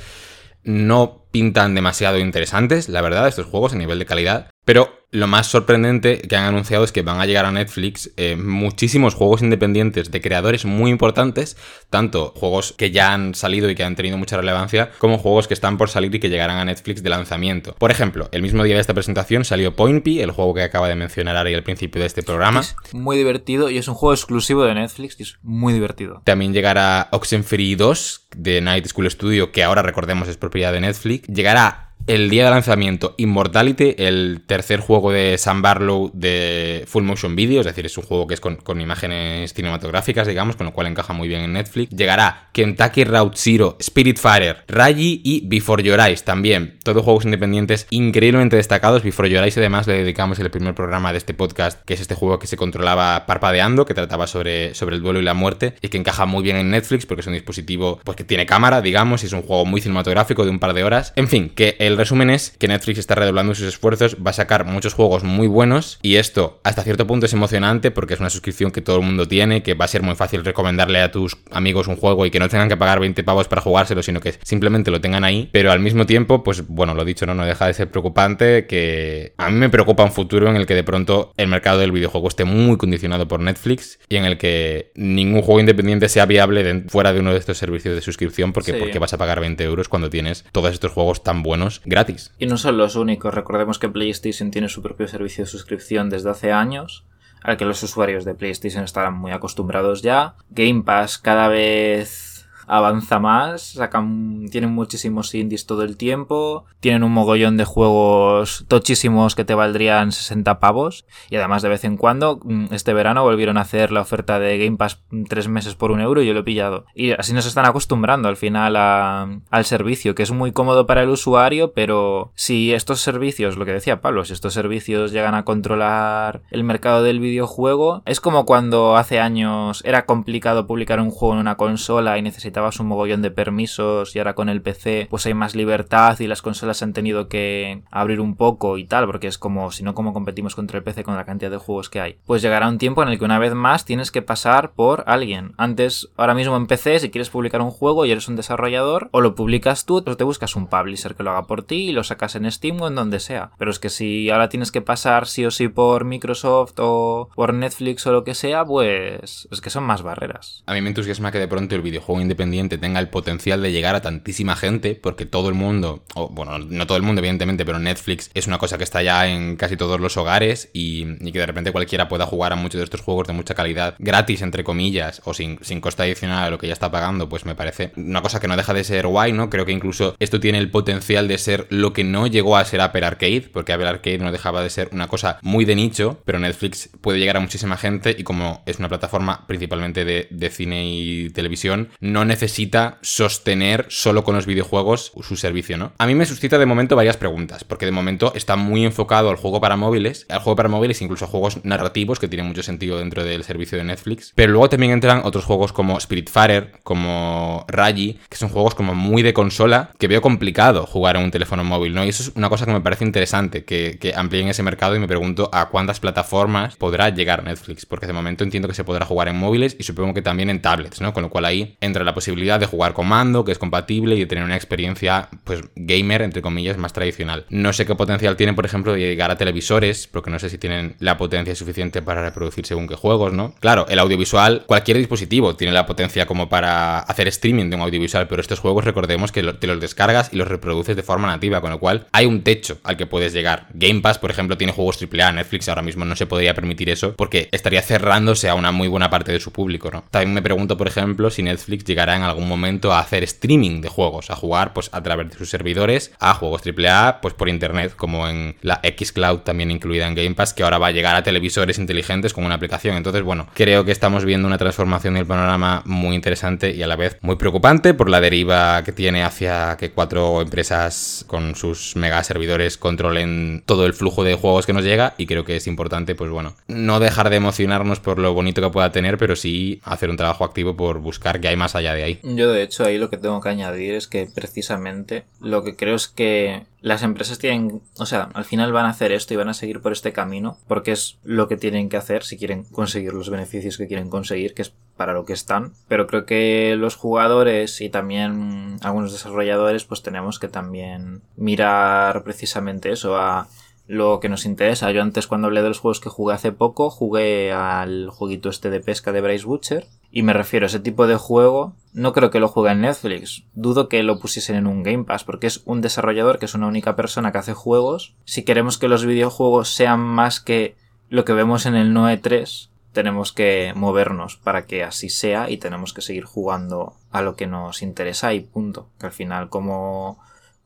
[0.63, 4.51] No pintan demasiado interesantes, la verdad, estos juegos a nivel de calidad.
[4.65, 8.37] Pero lo más sorprendente que han anunciado es que van a llegar a Netflix eh,
[8.37, 11.57] muchísimos juegos independientes de creadores muy importantes,
[11.91, 15.55] tanto juegos que ya han salido y que han tenido mucha relevancia, como juegos que
[15.55, 17.75] están por salir y que llegarán a Netflix de lanzamiento.
[17.79, 20.89] Por ejemplo, el mismo día de esta presentación salió Point P, el juego que acaba
[20.89, 22.61] de mencionar Ari al principio de este programa.
[22.61, 26.23] Es muy divertido y es un juego exclusivo de Netflix y es muy divertido.
[26.25, 31.20] También llegará Oxenfree 2 de Night School Studio, que ahora recordemos es propiedad de Netflix.
[31.27, 37.37] Llegará el día de lanzamiento Immortality, el tercer juego de Sam Barlow de Full Motion
[37.37, 40.87] Video, es decir, es un juego que es con, imágenes cinematográficas, digamos, con lo cual
[40.87, 41.95] encaja muy bien en Netflix.
[41.95, 46.79] Llegará Kentucky Route Zero, Spiritfarer, Raji y Before Your Eyes también.
[46.83, 49.03] Todos juegos independientes increíblemente destacados.
[49.03, 52.15] Before Your Eyes además le dedicamos el primer programa de este podcast, que es este
[52.15, 55.89] juego que se controlaba parpadeando, que trataba sobre, sobre el duelo y la muerte y
[55.89, 59.23] que encaja muy bien en Netflix porque es un dispositivo pues, que tiene cámara, digamos,
[59.23, 61.13] y es un juego muy cinematográfico de un par de horas.
[61.17, 64.95] En fin, que resumen es que Netflix está redoblando sus esfuerzos, va a sacar muchos
[64.95, 68.81] juegos muy buenos y esto hasta cierto punto es emocionante porque es una suscripción que
[68.81, 71.97] todo el mundo tiene, que va a ser muy fácil recomendarle a tus amigos un
[71.97, 75.01] juego y que no tengan que pagar 20 pavos para jugárselo, sino que simplemente lo
[75.01, 77.91] tengan ahí, pero al mismo tiempo, pues bueno, lo dicho, no, no deja de ser
[77.91, 81.79] preocupante que a mí me preocupa un futuro en el que de pronto el mercado
[81.79, 86.27] del videojuego esté muy condicionado por Netflix y en el que ningún juego independiente sea
[86.27, 89.63] viable fuera de uno de estos servicios de suscripción porque, porque vas a pagar 20
[89.65, 92.33] euros cuando tienes todos estos juegos tan buenos gratis.
[92.39, 96.31] Y no son los únicos, recordemos que PlayStation tiene su propio servicio de suscripción desde
[96.31, 97.05] hace años
[97.43, 100.35] al que los usuarios de PlayStation estarán muy acostumbrados ya.
[100.51, 102.30] Game Pass cada vez
[102.71, 109.35] avanza más, sacan, tienen muchísimos indies todo el tiempo, tienen un mogollón de juegos tochísimos
[109.35, 113.59] que te valdrían 60 pavos y además de vez en cuando, mm, este verano volvieron
[113.59, 116.41] a hacer la oferta de Game Pass tres meses por un euro y yo lo
[116.41, 116.85] he pillado.
[116.95, 121.09] Y así nos están acostumbrando al final al servicio, que es muy cómodo para el
[121.09, 126.43] usuario, pero si estos servicios, lo que decía Pablo, si estos servicios llegan a controlar
[126.51, 131.41] el mercado del videojuego, es como cuando hace años era complicado publicar un juego en
[131.41, 135.35] una consola y necesitaba un mogollón de permisos y ahora con el PC pues hay
[135.35, 139.39] más libertad y las consolas han tenido que abrir un poco y tal, porque es
[139.39, 142.19] como, si no, como competimos contra el PC con la cantidad de juegos que hay.
[142.27, 145.53] Pues llegará un tiempo en el que una vez más tienes que pasar por alguien.
[145.57, 149.21] Antes, ahora mismo en PC, si quieres publicar un juego y eres un desarrollador, o
[149.21, 152.05] lo publicas tú, o te buscas un publisher que lo haga por ti y lo
[152.05, 153.53] sacas en Steam o en donde sea.
[153.59, 157.55] Pero es que si ahora tienes que pasar sí o sí por Microsoft o por
[157.55, 160.63] Netflix o lo que sea, pues es que son más barreras.
[160.67, 163.95] A mí me entusiasma que de pronto el videojuego independiente tenga el potencial de llegar
[163.95, 167.79] a tantísima gente, porque todo el mundo, o bueno, no todo el mundo evidentemente, pero
[167.79, 171.47] Netflix es una cosa que está ya en casi todos los hogares y, que de
[171.47, 175.23] repente cualquiera pueda jugar a muchos de estos juegos de mucha calidad gratis, entre comillas,
[175.25, 178.23] o sin, sin costa adicional a lo que ya está pagando, pues me parece una
[178.23, 179.51] cosa que no deja de ser guay, ¿no?
[179.51, 182.81] Creo que incluso esto tiene el potencial de ser lo que no llegó a ser
[182.81, 186.39] Apple Arcade, porque Apple Arcade no dejaba de ser una cosa muy de nicho, pero
[186.39, 190.91] Netflix puede llegar a muchísima gente y como es una plataforma principalmente de, de cine
[190.91, 195.93] y televisión, no necesita sostener solo con los videojuegos su servicio, ¿no?
[195.99, 199.37] A mí me suscita de momento varias preguntas, porque de momento está muy enfocado al
[199.37, 202.99] juego para móviles, al juego para móviles, incluso a juegos narrativos que tienen mucho sentido
[202.99, 208.19] dentro del servicio de Netflix, pero luego también entran otros juegos como Spiritfarer, como Raji,
[208.29, 211.95] que son juegos como muy de consola, que veo complicado jugar en un teléfono móvil,
[211.95, 212.05] ¿no?
[212.05, 214.99] Y eso es una cosa que me parece interesante, que, que amplíen ese mercado y
[214.99, 219.05] me pregunto a cuántas plataformas podrá llegar Netflix, porque de momento entiendo que se podrá
[219.05, 221.13] jugar en móviles y supongo que también en tablets, ¿no?
[221.13, 224.21] Con lo cual ahí entra la posibilidad de jugar con mando, que es compatible y
[224.21, 227.47] de tener una experiencia, pues, gamer, entre comillas, más tradicional.
[227.51, 230.59] No sé qué potencial tiene, por ejemplo, de llegar a televisores, porque no sé si
[230.59, 233.55] tienen la potencia suficiente para reproducir según qué juegos, ¿no?
[233.61, 238.29] Claro, el audiovisual, cualquier dispositivo tiene la potencia como para hacer streaming de un audiovisual,
[238.29, 241.71] pero estos juegos recordemos que te los descargas y los reproduces de forma nativa, con
[241.71, 243.67] lo cual hay un techo al que puedes llegar.
[243.75, 247.15] Game Pass, por ejemplo, tiene juegos AAA, Netflix ahora mismo no se podría permitir eso
[247.17, 250.05] porque estaría cerrándose a una muy buena parte de su público, ¿no?
[250.11, 253.89] También me pregunto, por ejemplo, si Netflix llegará en algún momento a hacer streaming de
[253.89, 257.95] juegos, a jugar pues a través de sus servidores a juegos AAA pues por internet,
[257.97, 261.23] como en la Xcloud también incluida en Game Pass, que ahora va a llegar a
[261.23, 262.97] televisores inteligentes con una aplicación.
[262.97, 266.97] Entonces, bueno, creo que estamos viendo una transformación del panorama muy interesante y a la
[266.97, 272.23] vez muy preocupante por la deriva que tiene hacia que cuatro empresas con sus mega
[272.25, 276.15] servidores controlen todo el flujo de juegos que nos llega y creo que es importante,
[276.15, 280.11] pues bueno, no dejar de emocionarnos por lo bonito que pueda tener, pero sí hacer
[280.11, 283.11] un trabajo activo por buscar que hay más allá de Yo de hecho ahí lo
[283.11, 287.83] que tengo que añadir es que precisamente lo que creo es que las empresas tienen,
[287.99, 290.59] o sea, al final van a hacer esto y van a seguir por este camino
[290.67, 294.55] porque es lo que tienen que hacer si quieren conseguir los beneficios que quieren conseguir,
[294.55, 295.73] que es para lo que están.
[295.89, 302.93] Pero creo que los jugadores y también algunos desarrolladores pues tenemos que también mirar precisamente
[302.93, 303.49] eso a
[303.91, 304.93] lo que nos interesa.
[304.93, 308.71] Yo antes cuando hablé de los juegos que jugué hace poco, jugué al jueguito este
[308.71, 309.89] de pesca de Bryce Butcher.
[310.13, 313.43] Y me refiero a ese tipo de juego, no creo que lo juegue en Netflix.
[313.55, 316.69] Dudo que lo pusiesen en un Game Pass, porque es un desarrollador que es una
[316.69, 318.15] única persona que hace juegos.
[318.25, 320.77] Si queremos que los videojuegos sean más que
[321.09, 325.57] lo que vemos en el Noe 3, tenemos que movernos para que así sea y
[325.57, 328.89] tenemos que seguir jugando a lo que nos interesa y punto.
[329.01, 330.21] Que al final como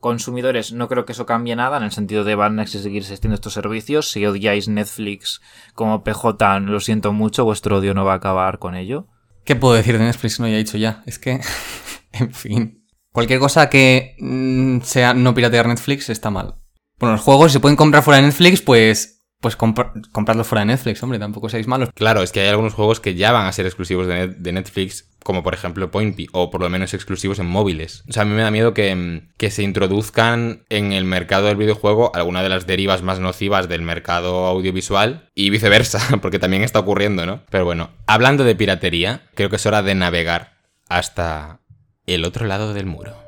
[0.05, 3.33] consumidores no creo que eso cambie nada, en el sentido de van a seguir existiendo
[3.33, 4.11] estos servicios.
[4.11, 5.41] Si odiáis Netflix
[5.73, 9.07] como PJ, lo siento mucho, vuestro odio no va a acabar con ello.
[9.45, 10.39] ¿Qué puedo decir de Netflix?
[10.39, 11.01] No, ya he dicho ya.
[11.07, 11.41] Es que,
[12.11, 12.85] en fin.
[13.11, 16.53] Cualquier cosa que mm, sea no piratear Netflix está mal.
[16.99, 21.03] Bueno, los juegos se pueden comprar fuera de Netflix, pues pues comprarlos fuera de Netflix,
[21.03, 21.89] hombre, tampoco seáis malos.
[21.93, 25.41] Claro, es que hay algunos juegos que ya van a ser exclusivos de, Netflix, como
[25.41, 28.03] por ejemplo Point o por lo menos exclusivos en móviles.
[28.07, 31.57] O sea, a mí me da miedo que, que se introduzcan en el mercado del
[31.57, 36.77] videojuego alguna de las derivas más nocivas del mercado audiovisual y viceversa, porque también está
[36.77, 37.41] ocurriendo, ¿no?
[37.49, 40.57] Pero bueno, hablando de piratería, creo que es hora de navegar
[40.89, 41.59] hasta
[42.05, 43.24] el otro lado del muro.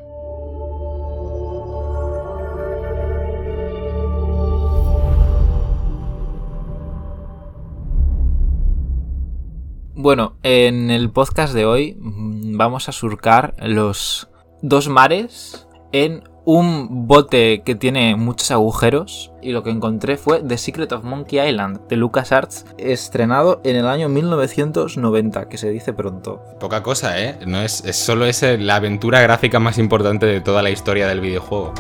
[10.00, 14.30] Bueno, en el podcast de hoy mm, vamos a surcar los
[14.62, 20.60] dos mares en un bote que tiene muchos agujeros y lo que encontré fue The
[20.60, 26.44] Secret of Monkey Island de LucasArts, estrenado en el año 1990, que se dice pronto.
[26.60, 27.40] Poca cosa, ¿eh?
[27.48, 31.22] No es, es solo es la aventura gráfica más importante de toda la historia del
[31.22, 31.74] videojuego.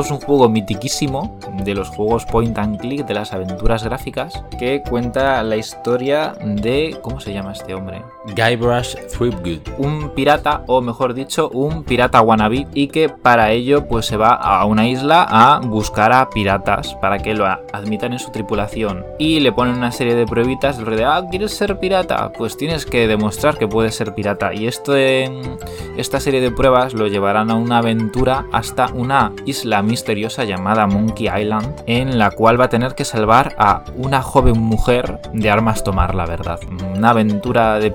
[0.00, 4.82] Es un juego mitiquísimo de los juegos point and click de las aventuras gráficas que
[4.82, 8.02] cuenta la historia de ¿cómo se llama este hombre?
[8.34, 9.60] Guybrush Threepwood.
[9.78, 14.34] Un pirata o mejor dicho un pirata wannabe y que para ello pues se va
[14.34, 19.40] a una isla a buscar a piratas para que lo admitan en su tripulación y
[19.40, 23.58] le ponen una serie de pruebitas de ah quieres ser pirata pues tienes que demostrar
[23.58, 28.86] que puedes ser pirata y esta serie de pruebas lo llevarán a una aventura hasta
[28.94, 33.84] una isla misteriosa llamada Monkey Island en la cual va a tener que salvar a
[33.96, 36.60] una joven mujer de armas tomar, la verdad.
[36.96, 37.90] Una aventura de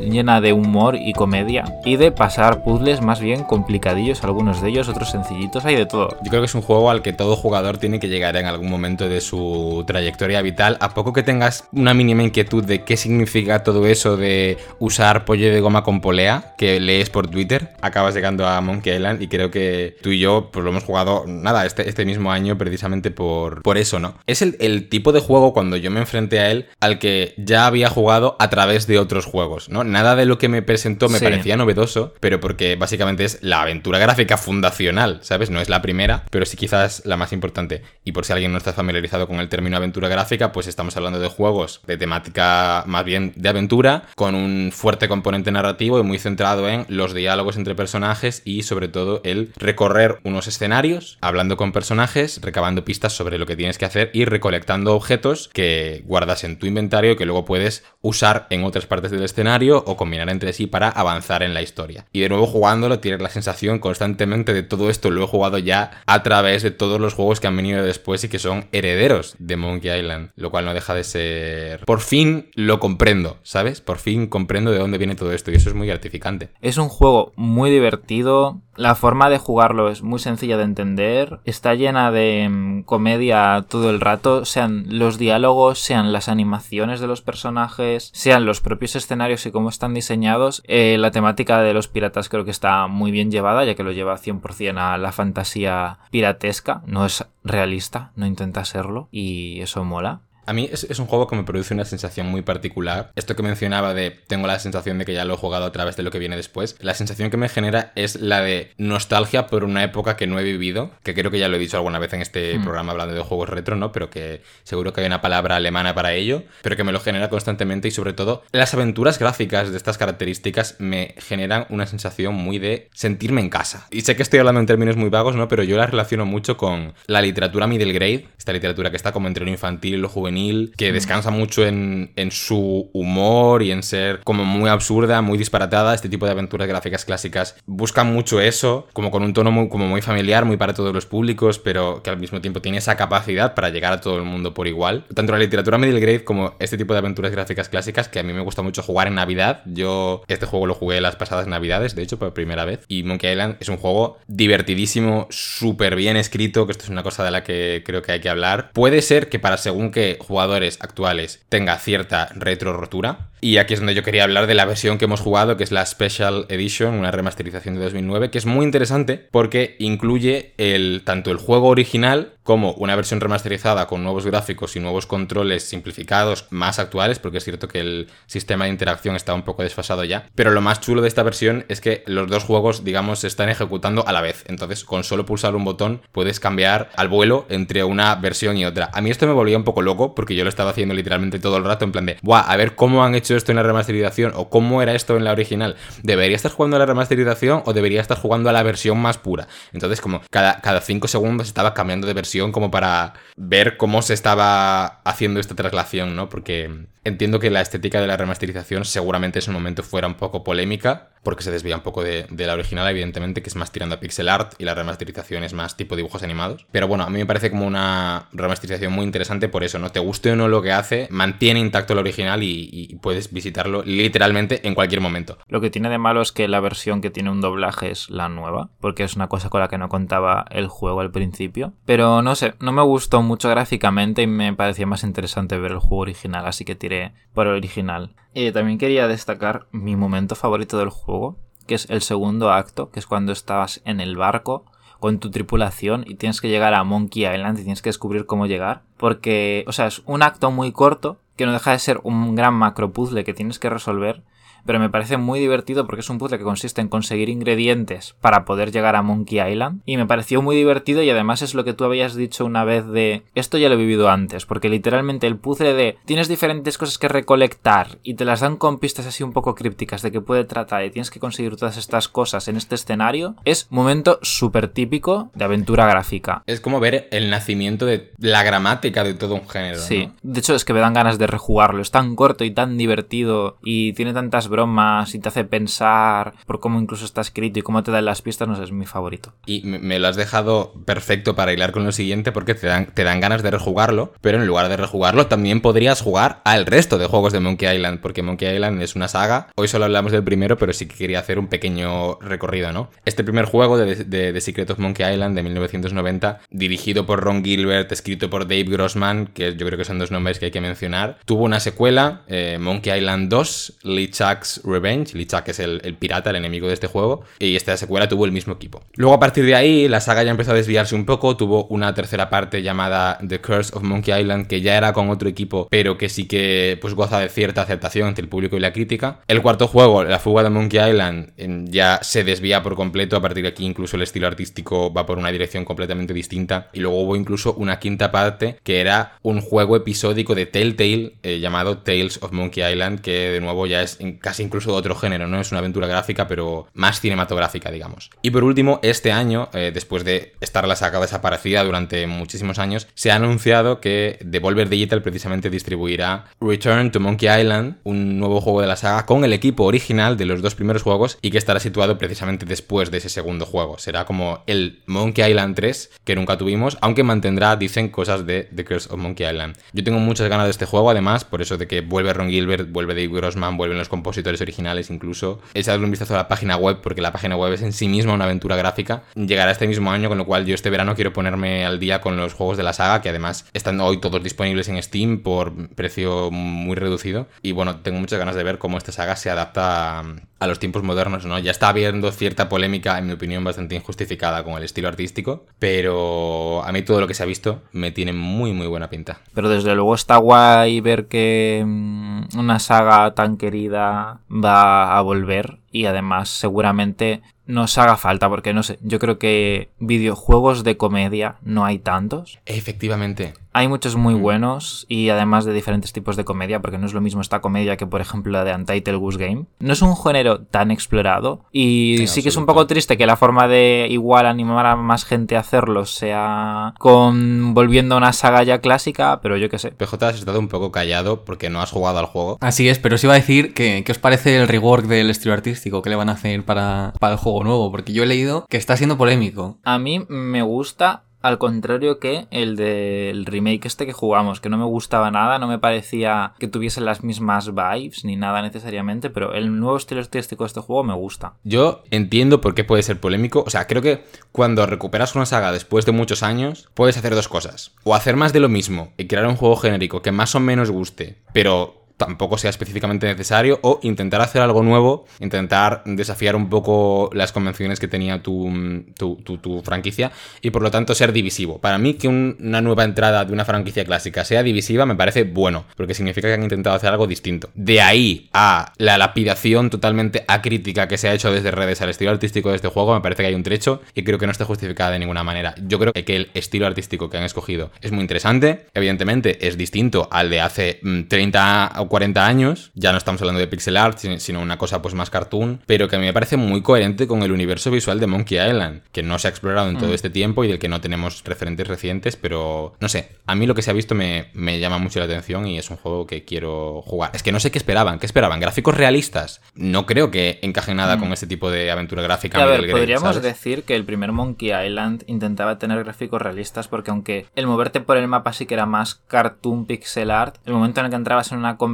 [0.00, 4.88] llena de humor y comedia y de pasar puzzles más bien complicadillos, algunos de ellos,
[4.88, 6.08] otros sencillitos, hay de todo.
[6.22, 8.70] Yo creo que es un juego al que todo jugador tiene que llegar en algún
[8.70, 13.62] momento de su trayectoria vital, a poco que tengas una mínima inquietud de qué significa
[13.62, 18.46] todo eso de usar pollo de goma con polea, que lees por Twitter, acabas llegando
[18.46, 21.88] a Monkey Island y creo que tú y yo pues lo hemos jugado, nada, este,
[21.88, 24.16] este mismo año precisamente por, por eso, ¿no?
[24.26, 27.88] Es el, tipo de juego cuando yo me enfrenté a él al que ya había
[27.88, 29.33] jugado a través de otros juegos,
[29.68, 29.84] ¿no?
[29.84, 33.98] Nada de lo que me presentó me parecía novedoso, pero porque básicamente es la aventura
[33.98, 35.50] gráfica fundacional, ¿sabes?
[35.50, 37.82] No es la primera, pero sí quizás la más importante.
[38.04, 41.18] Y por si alguien no está familiarizado con el término aventura gráfica, pues estamos hablando
[41.18, 46.18] de juegos de temática más bien de aventura, con un fuerte componente narrativo y muy
[46.18, 51.72] centrado en los diálogos entre personajes y sobre todo el recorrer unos escenarios, hablando con
[51.72, 56.58] personajes, recabando pistas sobre lo que tienes que hacer y recolectando objetos que guardas en
[56.58, 60.66] tu inventario que luego puedes usar en otras partes del escenario o combinar entre sí
[60.66, 62.06] para avanzar en la historia.
[62.12, 66.02] Y de nuevo jugándolo tienes la sensación constantemente de todo esto lo he jugado ya
[66.06, 69.56] a través de todos los juegos que han venido después y que son herederos de
[69.56, 71.84] Monkey Island, lo cual no deja de ser...
[71.84, 73.80] Por fin lo comprendo, ¿sabes?
[73.80, 76.50] Por fin comprendo de dónde viene todo esto y eso es muy gratificante.
[76.60, 81.74] Es un juego muy divertido, la forma de jugarlo es muy sencilla de entender, está
[81.74, 87.22] llena de mm, comedia todo el rato, sean los diálogos, sean las animaciones de los
[87.22, 90.62] personajes, sean los propios escenarios y cómo están diseñados.
[90.66, 93.92] Eh, la temática de los piratas creo que está muy bien llevada, ya que lo
[93.92, 100.20] lleva 100% a la fantasía piratesca, no es realista, no intenta serlo y eso mola.
[100.46, 103.10] A mí es, un juego que me produce una sensación muy particular.
[103.16, 105.96] Esto que mencionaba de tengo la sensación de que ya lo he jugado a través
[105.96, 106.76] de lo que viene después.
[106.80, 110.44] La sensación que me genera es la de nostalgia por una época que no he
[110.44, 112.62] vivido, que creo que ya lo he dicho alguna vez en este mm.
[112.62, 113.92] programa hablando de juegos retro, ¿no?
[113.92, 117.30] Pero que seguro que hay una palabra alemana para ello, pero que me lo genera
[117.30, 122.58] constantemente y sobre todo las aventuras gráficas de estas características me generan una sensación muy
[122.58, 123.86] de sentirme en casa.
[123.90, 125.48] Y sé que estoy hablando en términos muy vagos, ¿no?
[125.48, 129.28] Pero yo la relaciono mucho con la literatura middle grade, esta literatura que está como
[129.28, 130.33] entre lo infantil y lo juvenil
[130.76, 135.94] que descansa mucho en, su humor y en ser como muy absurda, muy disparatada.
[135.94, 139.86] Este tipo de aventuras gráficas clásicas buscan mucho eso, como con un tono muy, como
[139.86, 143.54] muy familiar, muy para todos los públicos, pero que al mismo tiempo tiene esa capacidad
[143.54, 145.04] para llegar a todo el mundo por igual.
[145.14, 148.32] Tanto la literatura middle grade como este tipo de aventuras gráficas clásicas que a mí
[148.32, 149.62] me gusta mucho jugar en Navidad.
[149.66, 152.80] Yo este juego lo jugué las pasadas Navidades, de hecho, por primera vez.
[152.88, 157.24] Y Monkey Island es un juego divertidísimo, súper bien escrito, que esto es una cosa
[157.24, 158.70] de la que creo que hay que hablar.
[158.72, 163.30] Puede ser que para según que jugadores actuales tenga cierta retro rotura.
[163.44, 165.70] Y aquí es donde yo quería hablar de la versión que hemos jugado, que es
[165.70, 171.30] la Special Edition, una remasterización de 2009, que es muy interesante porque incluye el, tanto
[171.30, 176.78] el juego original como una versión remasterizada con nuevos gráficos y nuevos controles simplificados más
[176.78, 180.28] actuales, porque es cierto que el sistema de interacción está un poco desfasado ya.
[180.34, 183.48] Pero lo más chulo de esta versión es que los dos juegos, digamos, se están
[183.48, 184.44] ejecutando a la vez.
[184.46, 188.90] Entonces, con solo pulsar un botón, puedes cambiar al vuelo entre una versión y otra.
[188.92, 191.56] A mí esto me volvía un poco loco, porque yo lo estaba haciendo literalmente todo
[191.56, 194.32] el rato, en plan de, Buah, a ver cómo han hecho esto en la remasterización
[194.34, 195.76] o cómo era esto en la original.
[196.02, 199.48] ¿Debería estar jugando a la remasterización o debería estar jugando a la versión más pura?
[199.72, 204.14] Entonces, como cada, cada cinco segundos estaba cambiando de versión como para ver cómo se
[204.14, 206.28] estaba haciendo esta traslación, ¿no?
[206.28, 206.70] Porque
[207.04, 211.10] entiendo que la estética de la remasterización seguramente en ese momento fuera un poco polémica,
[211.22, 214.28] porque se desvía un poco de, la original, evidentemente, que es más tirando a pixel
[214.28, 216.66] art y la remasterización es más tipo dibujos animados.
[216.70, 219.90] Pero bueno, a mí me parece como una remasterización muy interesante por eso, ¿no?
[219.90, 223.82] Te guste o no lo que hace, mantiene intacto el original y, y puedes visitarlo
[223.84, 225.38] literalmente en cualquier momento.
[225.46, 228.28] Lo que tiene de malo es que la versión que tiene un doblaje es la
[228.28, 231.74] nueva, porque es una cosa con la que no contaba el juego al principio.
[231.84, 235.78] Pero no sé, no me gustó mucho gráficamente y me parecía más interesante ver el
[235.78, 238.10] juego original, así que tiré por el original.
[238.34, 241.38] Y también quería destacar mi momento favorito del juego,
[241.68, 244.64] que es el segundo acto, que es cuando estabas en el barco
[244.98, 248.46] con tu tripulación y tienes que llegar a Monkey Island y tienes que descubrir cómo
[248.46, 248.82] llegar.
[248.96, 252.54] Porque, o sea, es un acto muy corto que no deja de ser un gran
[252.54, 254.22] macro puzzle que tienes que resolver
[254.64, 258.44] pero me parece muy divertido porque es un puzzle que consiste en conseguir ingredientes para
[258.44, 261.72] poder llegar a Monkey Island y me pareció muy divertido y además es lo que
[261.72, 265.36] tú habías dicho una vez de esto ya lo he vivido antes porque literalmente el
[265.36, 269.32] puzzle de tienes diferentes cosas que recolectar y te las dan con pistas así un
[269.32, 272.74] poco crípticas de que puede tratar y tienes que conseguir todas estas cosas en este
[272.74, 276.42] escenario es momento súper típico de aventura gráfica.
[276.46, 279.80] Es como ver el nacimiento de la gramática de todo un género.
[279.80, 282.76] Sí, de hecho es que me dan ganas de rejugarlo, es tan corto y tan
[282.76, 287.62] divertido y tiene tantas bromas y te hace pensar por cómo incluso está escrito y
[287.62, 289.32] cómo te dan las pistas, no sé, es mi favorito.
[289.46, 293.02] Y me lo has dejado perfecto para hilar con lo siguiente porque te dan, te
[293.02, 297.06] dan ganas de rejugarlo, pero en lugar de rejugarlo también podrías jugar al resto de
[297.06, 299.48] juegos de Monkey Island, porque Monkey Island es una saga.
[299.56, 302.90] Hoy solo hablamos del primero, pero sí que quería hacer un pequeño recorrido, ¿no?
[303.04, 307.90] Este primer juego de, The Secret of Monkey Island de 1990, dirigido por Ron Gilbert,
[307.92, 311.18] escrito por Dave Grossman, que yo creo que son dos nombres que hay que mencionar,
[311.24, 315.14] tuvo una secuela, eh, Monkey Island 2, Lee Chuck Revenge.
[315.14, 317.24] Lichak es el, el, pirata, el enemigo de este juego.
[317.38, 318.82] Y esta secuela tuvo el mismo equipo.
[318.94, 321.36] Luego, a partir de ahí, la saga ya empezó a desviarse un poco.
[321.36, 325.28] Tuvo una tercera parte llamada The Curse of Monkey Island, que ya era con otro
[325.28, 328.72] equipo, pero que sí que pues goza de cierta aceptación entre el público y la
[328.72, 329.20] crítica.
[329.28, 331.32] El cuarto juego, La fuga de Monkey Island,
[331.70, 333.16] ya se desvía por completo.
[333.16, 336.70] A partir de aquí, incluso el estilo artístico va por una dirección completamente distinta.
[336.72, 341.40] Y luego hubo incluso una quinta parte que era un juego episódico de Telltale eh,
[341.40, 345.26] llamado Tales of Monkey Island, que de nuevo ya es casi incluso de otro género,
[345.26, 348.10] no es una aventura gráfica, pero más cinematográfica, digamos.
[348.22, 352.86] Y por último, este año, eh, después de estar la saga desaparecida durante muchísimos años,
[352.94, 358.60] se ha anunciado que Devolver Digital precisamente distribuirá Return to Monkey Island, un nuevo juego
[358.60, 361.60] de la saga con el equipo original de los dos primeros juegos y que estará
[361.60, 363.78] situado precisamente después de ese segundo juego.
[363.78, 368.64] Será como el Monkey Island 3 que nunca tuvimos, aunque mantendrá, dicen, cosas de The
[368.64, 369.56] Curse of Monkey Island.
[369.72, 372.70] Yo tengo muchas ganas de este juego, además, por eso de que vuelve Ron Gilbert,
[372.70, 375.40] vuelve Dave Grossman, vuelven los compositores originales incluso.
[375.54, 378.14] Echadle un vistazo a la página web porque la página web es en sí misma
[378.14, 379.04] una aventura gráfica.
[379.14, 382.16] Llegará este mismo año, con lo cual yo este verano quiero ponerme al día con
[382.16, 386.30] los juegos de la saga, que además están hoy todos disponibles en Steam por precio
[386.30, 387.26] muy reducido.
[387.42, 390.04] Y bueno, tengo muchas ganas de ver cómo esta saga se adapta a
[390.46, 391.38] los tiempos modernos, ¿no?
[391.38, 396.64] Ya está habiendo cierta polémica, en mi opinión, bastante injustificada con el estilo artístico, pero
[396.64, 399.20] a mí todo lo que se ha visto me tiene muy, muy buena pinta.
[399.34, 405.58] Pero desde luego está guay ver que mm, una saga tan querida va a volver
[405.70, 411.36] y además seguramente nos haga falta porque no sé, yo creo que videojuegos de comedia
[411.42, 412.38] no hay tantos.
[412.46, 413.34] Efectivamente.
[413.56, 414.20] Hay muchos muy mm.
[414.20, 417.76] buenos y además de diferentes tipos de comedia, porque no es lo mismo esta comedia
[417.76, 419.44] que por ejemplo la de Untitled Goose Game.
[419.60, 423.16] No es un género tan explorado y sí que es un poco triste que la
[423.16, 428.42] forma de igual animar a más gente a hacerlo sea con volviendo a una saga
[428.42, 429.70] ya clásica, pero yo qué sé.
[429.70, 432.38] PJ has estado un poco callado porque no has jugado al juego.
[432.40, 435.32] Así es, pero os iba a decir que, ¿qué os parece el rigor del estilo
[435.32, 437.70] artístico que le van a hacer para, para el juego nuevo?
[437.70, 439.58] Porque yo he leído que está siendo polémico.
[439.62, 444.58] A mí me gusta al contrario que el del remake este que jugamos, que no
[444.58, 449.32] me gustaba nada, no me parecía que tuviese las mismas vibes ni nada necesariamente, pero
[449.32, 451.32] el nuevo estilo artístico de este juego me gusta.
[451.42, 455.50] Yo entiendo por qué puede ser polémico, o sea, creo que cuando recuperas una saga
[455.50, 457.72] después de muchos años, puedes hacer dos cosas.
[457.84, 460.70] O hacer más de lo mismo y crear un juego genérico que más o menos
[460.70, 467.10] guste, pero tampoco sea específicamente necesario o intentar hacer algo nuevo, intentar desafiar un poco
[467.12, 468.52] las convenciones que tenía tu,
[468.96, 471.58] tu, tu, franquicia y por lo tanto ser divisivo.
[471.58, 475.64] Para mí que una nueva entrada de una franquicia clásica sea divisiva me parece bueno,
[475.76, 477.50] porque significa que han intentado hacer algo distinto.
[477.54, 482.10] De ahí a la lapidación totalmente acrítica que se ha hecho desde redes al estilo
[482.10, 484.44] artístico de este juego, me parece que hay un trecho y creo que no está
[484.44, 485.54] justificada de ninguna manera.
[485.66, 490.08] Yo creo que el estilo artístico que han escogido es muy interesante, evidentemente es distinto
[490.10, 493.98] al de hace 30 mm, o 40 años, ya no estamos hablando de pixel art,
[493.98, 497.22] sino una cosa pues más cartoon, pero que a mí me parece muy coherente con
[497.22, 499.94] el universo visual de Monkey Island, que no se ha explorado en todo mm.
[499.94, 503.54] este tiempo y del que no tenemos referentes recientes, pero no sé, a mí lo
[503.54, 506.24] que se ha visto me, me llama mucho la atención y es un juego que
[506.24, 507.12] quiero jugar.
[507.14, 508.40] Es que no sé qué esperaban, ¿qué esperaban?
[508.40, 509.40] ¿Gráficos realistas?
[509.54, 510.98] No creo que encaje nada mm.
[510.98, 512.42] con este tipo de aventura gráfica.
[512.42, 517.26] A ver, podríamos decir que el primer Monkey Island intentaba tener gráficos realistas porque aunque
[517.36, 520.86] el moverte por el mapa sí que era más cartoon pixel art, el momento en
[520.86, 521.73] el que entrabas en una conversación,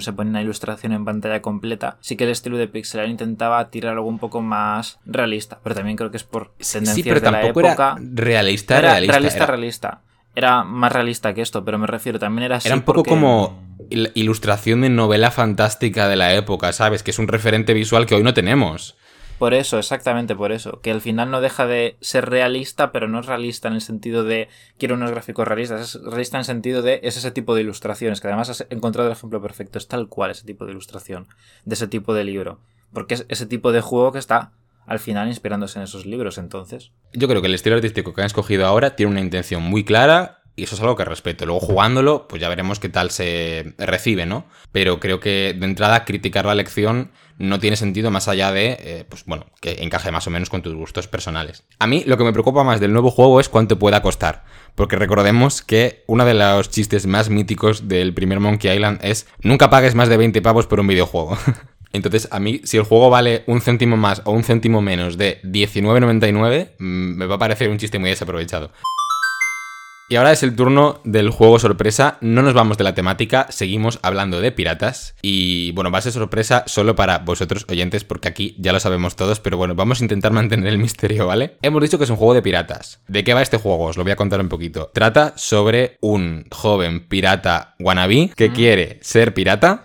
[0.00, 3.70] se pone una ilustración en pantalla completa, sí que el estilo de pixel art intentaba
[3.70, 7.20] tirar algo un poco más realista, pero también creo que es por tendencias sí, pero
[7.20, 7.96] de la época.
[8.00, 10.00] realista, era realista, realista, realista.
[10.36, 13.62] Era más realista que esto, pero me refiero, también era así Era un poco como
[13.88, 17.02] ilustración de novela fantástica de la época, ¿sabes?
[17.02, 18.96] Que es un referente visual que hoy no tenemos.
[19.38, 20.80] Por eso, exactamente por eso.
[20.80, 24.24] Que al final no deja de ser realista, pero no es realista en el sentido
[24.24, 25.96] de quiero unos gráficos realistas.
[25.96, 29.08] Es realista en el sentido de es ese tipo de ilustraciones, que además has encontrado
[29.08, 29.78] el ejemplo perfecto.
[29.78, 31.26] Es tal cual ese tipo de ilustración,
[31.64, 32.60] de ese tipo de libro.
[32.92, 34.52] Porque es ese tipo de juego que está
[34.86, 36.92] al final inspirándose en esos libros, entonces.
[37.12, 40.43] Yo creo que el estilo artístico que han escogido ahora tiene una intención muy clara
[40.56, 41.46] y eso es algo que respeto.
[41.46, 44.44] Luego jugándolo, pues ya veremos qué tal se recibe, ¿no?
[44.72, 49.04] Pero creo que de entrada criticar la lección no tiene sentido más allá de, eh,
[49.08, 51.64] pues bueno, que encaje más o menos con tus gustos personales.
[51.80, 54.44] A mí lo que me preocupa más del nuevo juego es cuánto pueda costar.
[54.76, 59.70] Porque recordemos que uno de los chistes más míticos del primer Monkey Island es nunca
[59.70, 61.36] pagues más de 20 pavos por un videojuego.
[61.92, 65.40] Entonces, a mí, si el juego vale un céntimo más o un céntimo menos de
[65.42, 68.72] 19.99, mm, me va a parecer un chiste muy desaprovechado.
[70.06, 72.18] Y ahora es el turno del juego sorpresa.
[72.20, 75.14] No nos vamos de la temática, seguimos hablando de piratas.
[75.22, 79.16] Y bueno, va a ser sorpresa solo para vosotros oyentes, porque aquí ya lo sabemos
[79.16, 81.56] todos, pero bueno, vamos a intentar mantener el misterio, ¿vale?
[81.62, 83.00] Hemos dicho que es un juego de piratas.
[83.08, 83.86] ¿De qué va este juego?
[83.86, 84.90] Os lo voy a contar un poquito.
[84.92, 89.83] Trata sobre un joven pirata wannabe que quiere ser pirata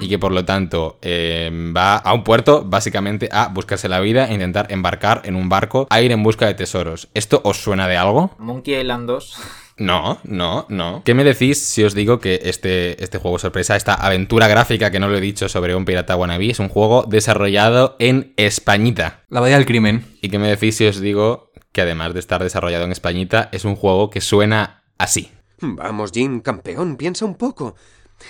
[0.00, 4.28] y que por lo tanto eh, va a un puerto básicamente a buscarse la vida
[4.28, 7.08] e intentar embarcar en un barco a ir en busca de tesoros.
[7.14, 8.30] ¿Esto os suena de algo?
[8.38, 9.36] Monkey Island 2.
[9.80, 11.00] No, no, no.
[11.06, 15.00] ¿Qué me decís si os digo que este, este juego sorpresa, esta aventura gráfica que
[15.00, 19.24] no lo he dicho sobre un pirata wannabe, es un juego desarrollado en Españita?
[19.30, 20.04] La Bahía del Crimen.
[20.20, 23.64] ¿Y qué me decís si os digo que además de estar desarrollado en Españita, es
[23.64, 25.30] un juego que suena así?
[25.62, 27.74] Vamos, Jim, campeón, piensa un poco.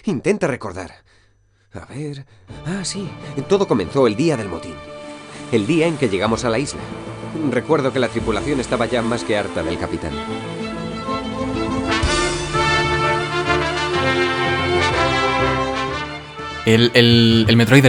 [0.04, 0.92] Intenta recordar.
[1.72, 2.24] A ver...
[2.66, 3.08] Ah, sí.
[3.48, 4.74] Todo comenzó el día del motín.
[5.52, 6.80] El día en que llegamos a la isla.
[7.50, 10.12] Recuerdo que la tripulación estaba ya más que harta del capitán.
[16.66, 17.84] El, el, el Metroid.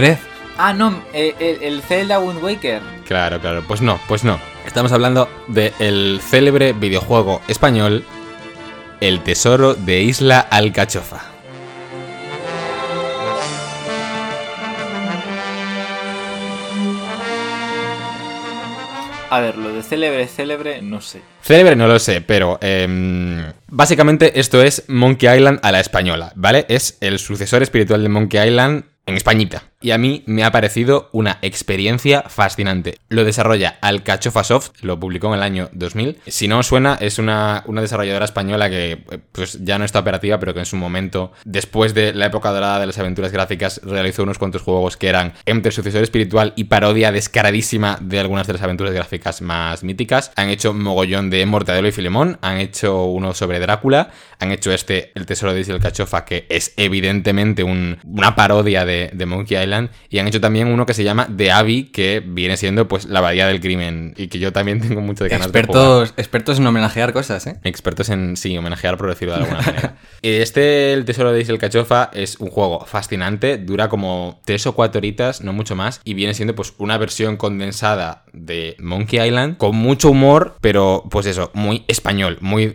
[0.58, 2.82] Ah, no, eh, el, el, Zelda Wind Waker.
[3.06, 4.38] Claro, claro, pues no, pues no.
[4.64, 8.04] Estamos hablando del célebre videojuego español
[9.00, 11.31] El Tesoro de Isla Alcachofa.
[19.32, 21.22] A ver, lo de célebre, célebre, no sé.
[21.40, 26.66] Célebre no lo sé, pero em, básicamente esto es Monkey Island a la española, ¿vale?
[26.68, 31.08] Es el sucesor espiritual de Monkey Island en Españita y a mí me ha parecido
[31.12, 32.98] una experiencia fascinante.
[33.08, 36.20] Lo desarrolla Alcachofa Soft, lo publicó en el año 2000.
[36.26, 40.38] Si no suena, es una, una desarrolladora española que eh, pues, ya no está operativa,
[40.38, 44.22] pero que en su momento, después de la época dorada de las aventuras gráficas, realizó
[44.22, 48.62] unos cuantos juegos que eran entre sucesor espiritual y parodia descaradísima de algunas de las
[48.62, 50.32] aventuras gráficas más míticas.
[50.36, 55.12] Han hecho mogollón de Mortadelo y Filemón, han hecho uno sobre Drácula, han hecho este,
[55.14, 59.71] El Tesoro de Isla Alcachofa, que es evidentemente una parodia de, de Monkey Island
[60.08, 63.20] y han hecho también uno que se llama The Abbey, que viene siendo pues la
[63.20, 66.20] bahía del crimen y que yo también tengo mucho de ganas expertos, de jugar.
[66.20, 67.56] Expertos en homenajear cosas, ¿eh?
[67.64, 69.96] Expertos en, sí, homenajear por decirlo de alguna manera.
[70.22, 74.98] Este, El Tesoro de Isel Cachofa, es un juego fascinante, dura como tres o cuatro
[74.98, 79.76] horitas, no mucho más, y viene siendo pues una versión condensada de Monkey Island, con
[79.76, 82.74] mucho humor, pero pues eso, muy español, muy,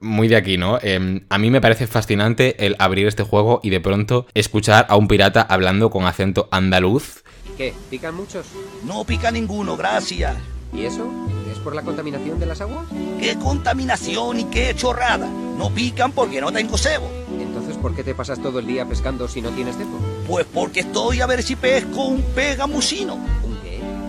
[0.00, 0.78] muy de aquí, ¿no?
[0.80, 4.96] Em, a mí me parece fascinante el abrir este juego y de pronto escuchar a
[4.96, 7.22] un pirata hablando con acento andaluz.
[7.56, 7.74] ¿Qué?
[7.90, 8.46] ¿Pican muchos?
[8.84, 10.36] No pica ninguno, gracias.
[10.72, 11.06] ¿Y eso?
[11.52, 12.86] ¿Es por la contaminación de las aguas?
[13.20, 15.28] ¿Qué contaminación y qué chorrada?
[15.28, 17.10] No pican porque no tengo cebo.
[17.38, 19.98] Entonces, ¿Por qué te pasas todo el día pescando si no tienes cebo?
[20.28, 23.18] Pues porque estoy a ver si pesco un pegamusino.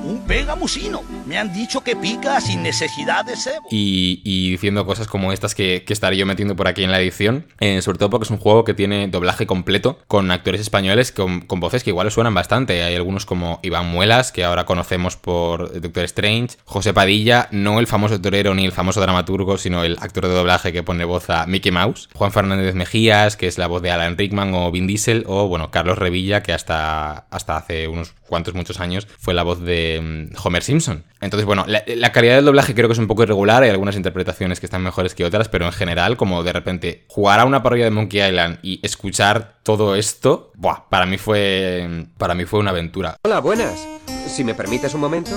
[0.04, 1.01] ¿Un pegamusino.
[1.26, 3.66] Me han dicho que pica sin necesidad de cebo.
[3.72, 6.99] y, y diciendo cosas como estas que, que estaré yo metiendo por aquí en la
[6.99, 7.45] edición.
[7.60, 11.41] eh, sobre todo porque es un juego que tiene doblaje completo con actores españoles con,
[11.41, 12.84] con voces que igual os suenan bastante.
[12.84, 17.88] Hay algunos como Iván Muelas, que ahora conocemos por Doctor Strange, José Padilla, no el
[17.88, 21.45] famoso torero ni el famoso dramaturgo, sino el actor de doblaje que pone voz a
[21.47, 25.24] Mickey Mouse, Juan Fernández Mejías, que es la voz de Alan Rickman o Vin Diesel,
[25.28, 29.62] o bueno, Carlos Revilla, que hasta, hasta hace unos cuantos muchos años fue la voz
[29.62, 31.04] de mm, Homer Simpson.
[31.22, 33.96] Entonces, bueno, la, la calidad del doblaje creo que es un poco irregular, hay algunas
[33.96, 37.64] interpretaciones que están mejores que otras, pero en general, como de repente jugar a una
[37.64, 42.60] parodia de Monkey Island y escuchar todo esto, buah, para mí fue para mí fue
[42.60, 43.18] una aventura.
[43.24, 43.88] Hola, buenas.
[44.28, 45.32] Si me permites un momento.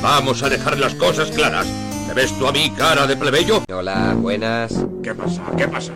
[0.00, 1.66] Vamos a dejar las cosas claras.
[2.06, 3.62] ¿Me ves tú a mí, cara de plebeyo?
[3.72, 4.74] Hola, buenas.
[5.02, 5.42] ¿Qué pasa?
[5.56, 5.92] ¿Qué pasa?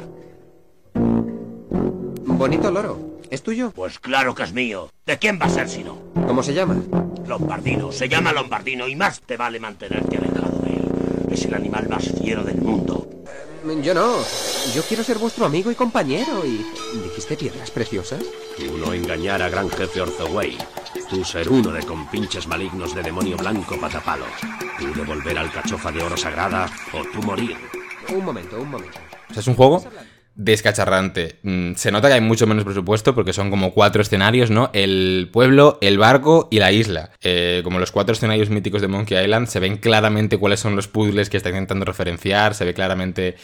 [2.24, 3.17] Bonito loro.
[3.30, 3.72] ¿Es tuyo?
[3.72, 4.90] Pues claro que es mío.
[5.04, 5.98] ¿De quién va a ser si no?
[6.26, 6.82] ¿Cómo se llama?
[7.26, 7.92] Lombardino.
[7.92, 10.88] Se llama Lombardino y más te vale mantenerte alejado de él.
[11.30, 13.06] Es el animal más fiero del mundo.
[13.82, 14.16] Yo no.
[14.74, 16.46] Yo quiero ser vuestro amigo y compañero.
[16.46, 16.64] Y.
[17.02, 18.24] ¿Dijiste piedras preciosas?
[18.56, 20.56] Tú no engañar a gran jefe Orzoway.
[21.10, 24.24] Tú ser uno de compinches malignos de demonio blanco patapalo.
[24.78, 27.58] Tú devolver al cachofa de oro sagrada o tú morir.
[28.08, 28.98] Un momento, un momento.
[29.36, 29.84] Es un juego
[30.38, 31.40] descacharrante.
[31.42, 34.70] Mm, Se nota que hay mucho menos presupuesto porque son como cuatro escenarios, ¿no?
[34.72, 37.10] El pueblo, el barco y la isla.
[37.22, 40.86] Eh, como los cuatro escenarios míticos de Monkey Island, se ven claramente cuáles son los
[40.86, 43.34] puzzles que está intentando referenciar, se ve claramente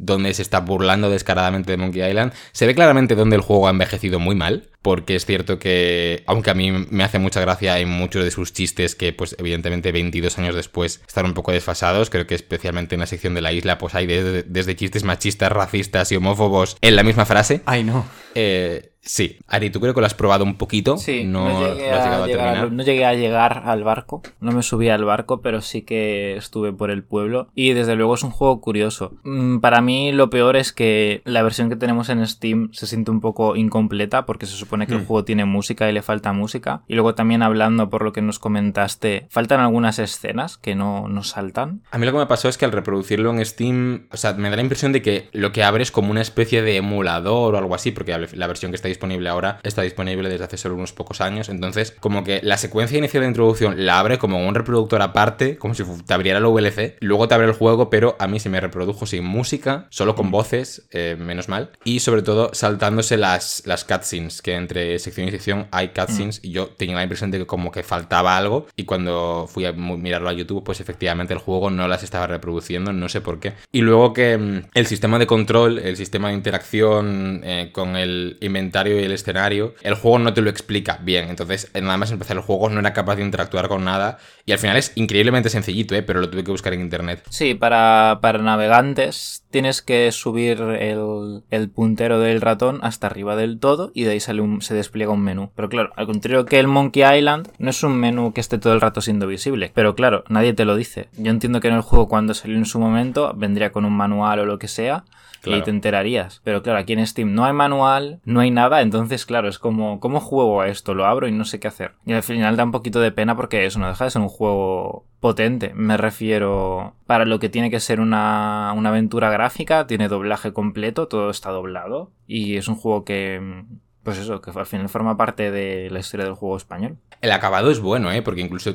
[0.00, 2.32] dónde se está burlando descaradamente de Monkey Island.
[2.52, 6.50] Se ve claramente dónde el juego ha envejecido muy mal, porque es cierto que, aunque
[6.50, 10.38] a mí me hace mucha gracia en muchos de sus chistes que, pues, evidentemente 22
[10.38, 13.78] años después están un poco desfasados, creo que especialmente en la sección de la isla,
[13.78, 17.60] pues hay desde, desde chistes machistas, racistas y homófobos en la misma frase.
[17.66, 18.06] Ay, no.
[18.34, 19.38] Eh, sí.
[19.46, 20.96] Ari, tú creo que lo has probado un poquito.
[20.96, 22.72] Sí, no, no, llegué a llegado a llegar, terminar.
[22.72, 26.72] no llegué a llegar al barco, no me subí al barco, pero sí que estuve
[26.72, 29.12] por el pueblo y desde luego es un juego curioso.
[29.24, 33.10] Mm, Para mí lo peor es que la versión que tenemos en Steam se siente
[33.10, 36.82] un poco incompleta porque se supone que el juego tiene música y le falta música.
[36.86, 41.22] Y luego también hablando por lo que nos comentaste, faltan algunas escenas que no, no
[41.22, 41.82] saltan.
[41.90, 44.50] A mí lo que me pasó es que al reproducirlo en Steam, o sea, me
[44.50, 47.58] da la impresión de que lo que abre es como una especie de emulador o
[47.58, 50.92] algo así, porque la versión que está disponible ahora está disponible desde hace solo unos
[50.92, 51.48] pocos años.
[51.48, 55.74] Entonces, como que la secuencia inicial de introducción la abre como un reproductor aparte, como
[55.74, 56.96] si te abriera el VLC.
[57.00, 60.30] Luego te abre el juego, pero a mí se me reprodujo sin música, solo con
[60.30, 61.70] voces, eh, menos mal.
[61.84, 66.40] Y sobre todo saltándose las, las cutscenes, que entre sección y sección hay cutscenes.
[66.42, 68.66] Y yo tenía la impresión de que como que faltaba algo.
[68.76, 72.92] Y cuando fui a mirarlo a YouTube, pues efectivamente el juego no las estaba reproduciendo,
[72.92, 73.54] no sé por qué.
[73.72, 78.36] Y luego que mm, el sistema de control, el sistema de interacción eh, con el
[78.40, 81.28] inventario y el escenario, el juego no te lo explica bien.
[81.28, 84.18] Entonces, nada más empezar el juego no era capaz de interactuar con nada.
[84.46, 86.02] Y al final es increíblemente sencillito, ¿eh?
[86.02, 87.24] pero lo tuve que buscar en internet.
[87.30, 93.58] Sí, para, para navegantes tienes que subir el, el puntero del ratón hasta arriba del
[93.58, 95.50] todo y de ahí sale un, se despliega un menú.
[95.54, 98.72] Pero claro, al contrario que el Monkey Island, no es un menú que esté todo
[98.72, 99.72] el rato siendo visible.
[99.74, 101.08] Pero claro, nadie te lo dice.
[101.16, 104.40] Yo entiendo que en el juego cuando salió en su momento vendría con un manual
[104.40, 105.04] o lo que sea.
[105.40, 105.62] Y Claro.
[105.64, 106.40] te enterarías.
[106.44, 109.98] Pero claro, aquí en Steam no hay manual, no hay nada, entonces claro, es como,
[110.00, 110.94] ¿cómo juego a esto?
[110.94, 111.92] Lo abro y no sé qué hacer.
[112.04, 114.28] Y al final da un poquito de pena porque eso no deja de ser un
[114.28, 115.72] juego potente.
[115.74, 121.08] Me refiero para lo que tiene que ser una, una aventura gráfica, tiene doblaje completo,
[121.08, 122.10] todo está doblado.
[122.26, 123.64] Y es un juego que,
[124.02, 126.96] pues eso, que al final forma parte de la historia del juego español.
[127.22, 128.22] El acabado es bueno, ¿eh?
[128.22, 128.74] Porque incluso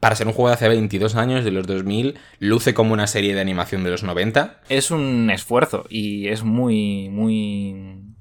[0.00, 3.34] para ser un juego de hace 22 años, de los 2000, luce como una serie
[3.34, 4.60] de animación de los 90.
[4.68, 7.74] Es un esfuerzo y es muy, muy,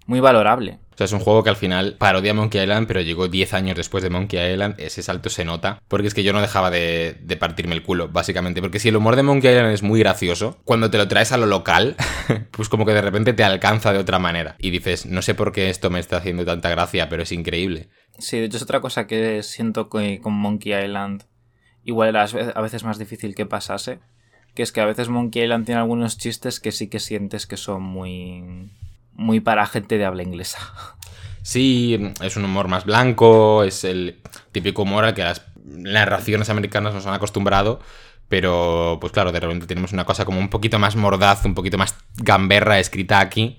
[0.05, 0.79] muy valorable.
[0.93, 3.77] O sea, es un juego que al final parodia Monkey Island, pero llegó 10 años
[3.77, 4.75] después de Monkey Island.
[4.77, 5.81] Ese salto se nota.
[5.87, 8.59] Porque es que yo no dejaba de, de partirme el culo, básicamente.
[8.59, 11.37] Porque si el humor de Monkey Island es muy gracioso, cuando te lo traes a
[11.37, 11.95] lo local,
[12.51, 14.57] pues como que de repente te alcanza de otra manera.
[14.59, 17.87] Y dices, no sé por qué esto me está haciendo tanta gracia, pero es increíble.
[18.17, 21.23] Sí, de hecho es otra cosa que siento con Monkey Island
[21.89, 23.99] igual era a veces más difícil que pasase.
[24.55, 27.57] Que es que a veces Monkey Island tiene algunos chistes que sí que sientes que
[27.57, 28.71] son muy.
[29.13, 30.59] muy para gente de habla inglesa.
[31.41, 34.19] Sí, es un humor más blanco, es el
[34.51, 37.79] típico humor al que las narraciones americanas nos han acostumbrado,
[38.27, 41.77] pero pues claro, de repente tenemos una cosa como un poquito más mordaz, un poquito
[41.77, 43.57] más gamberra escrita aquí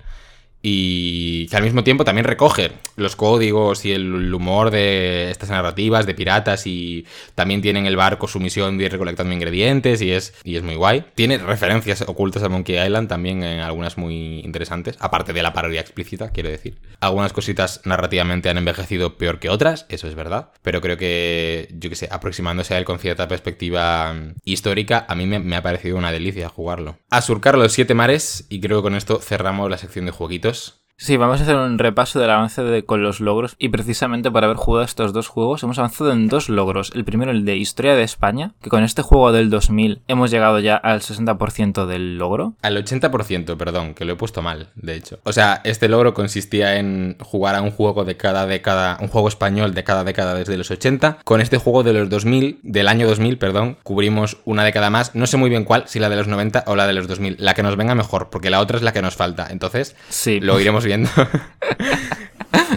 [0.61, 6.05] y que al mismo tiempo también recoge los códigos y el humor de estas narrativas
[6.05, 7.05] de piratas y
[7.35, 10.75] también tienen el barco su misión de ir recolectando ingredientes y es, y es muy
[10.75, 11.05] guay.
[11.15, 15.81] Tiene referencias ocultas a Monkey Island también, en algunas muy interesantes, aparte de la parodia
[15.81, 16.77] explícita, quiero decir.
[16.99, 21.89] Algunas cositas narrativamente han envejecido peor que otras, eso es verdad, pero creo que, yo
[21.89, 25.97] que sé, aproximándose a él con cierta perspectiva histórica, a mí me, me ha parecido
[25.97, 26.97] una delicia jugarlo.
[27.09, 30.50] A surcar los siete mares y creo que con esto cerramos la sección de jueguitos.
[30.51, 30.80] this.
[31.03, 34.43] Sí, vamos a hacer un repaso del avance de, con los logros y precisamente por
[34.43, 36.91] haber jugado estos dos juegos hemos avanzado en dos logros.
[36.93, 40.59] El primero el de Historia de España, que con este juego del 2000 hemos llegado
[40.59, 42.53] ya al 60% del logro.
[42.61, 45.17] Al 80%, perdón, que lo he puesto mal, de hecho.
[45.23, 49.27] O sea, este logro consistía en jugar a un juego de cada década, un juego
[49.27, 51.17] español de cada década desde los 80.
[51.23, 55.15] Con este juego de los 2000, del año 2000, perdón, cubrimos una década más.
[55.15, 57.37] No sé muy bien cuál, si la de los 90 o la de los 2000.
[57.39, 59.47] La que nos venga mejor, porque la otra es la que nos falta.
[59.49, 60.39] Entonces, Sí.
[60.39, 60.90] lo iremos viendo.
[60.91, 61.09] 天呐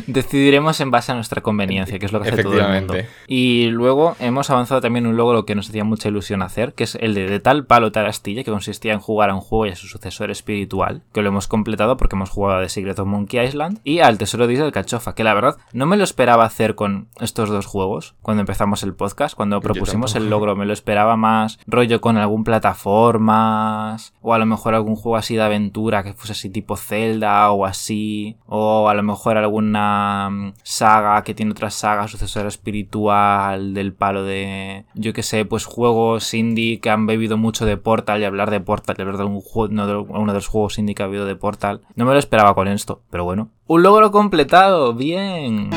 [0.06, 2.94] Decidiremos en base a nuestra conveniencia, que es lo que hace todo el mundo.
[3.26, 6.96] Y luego hemos avanzado también un logro que nos hacía mucha ilusión hacer, que es
[6.96, 9.70] el de, de tal palo tal astilla, que consistía en jugar a un juego y
[9.70, 13.06] a su sucesor espiritual, que lo hemos completado porque hemos jugado a The Secret of
[13.06, 16.04] Monkey Island y al Tesoro de Isla del Cachofa, que la verdad no me lo
[16.04, 20.66] esperaba hacer con estos dos juegos cuando empezamos el podcast, cuando propusimos el logro, me
[20.66, 25.42] lo esperaba más rollo con algún plataformas o a lo mejor algún juego así de
[25.42, 29.93] aventura que fuese así tipo Zelda o así, o a lo mejor alguna
[30.30, 35.64] mm, saga que tiene otra saga sucesora espiritual del palo de, yo que sé, pues
[35.64, 39.22] juegos indie que han bebido mucho de Portal y hablar de Portal, y hablar de
[39.22, 41.80] algún juego, uno de los juegos indie que ha habido de Portal.
[41.94, 43.50] No me lo esperaba con esto, pero bueno.
[43.66, 45.70] Un logro completado, bien.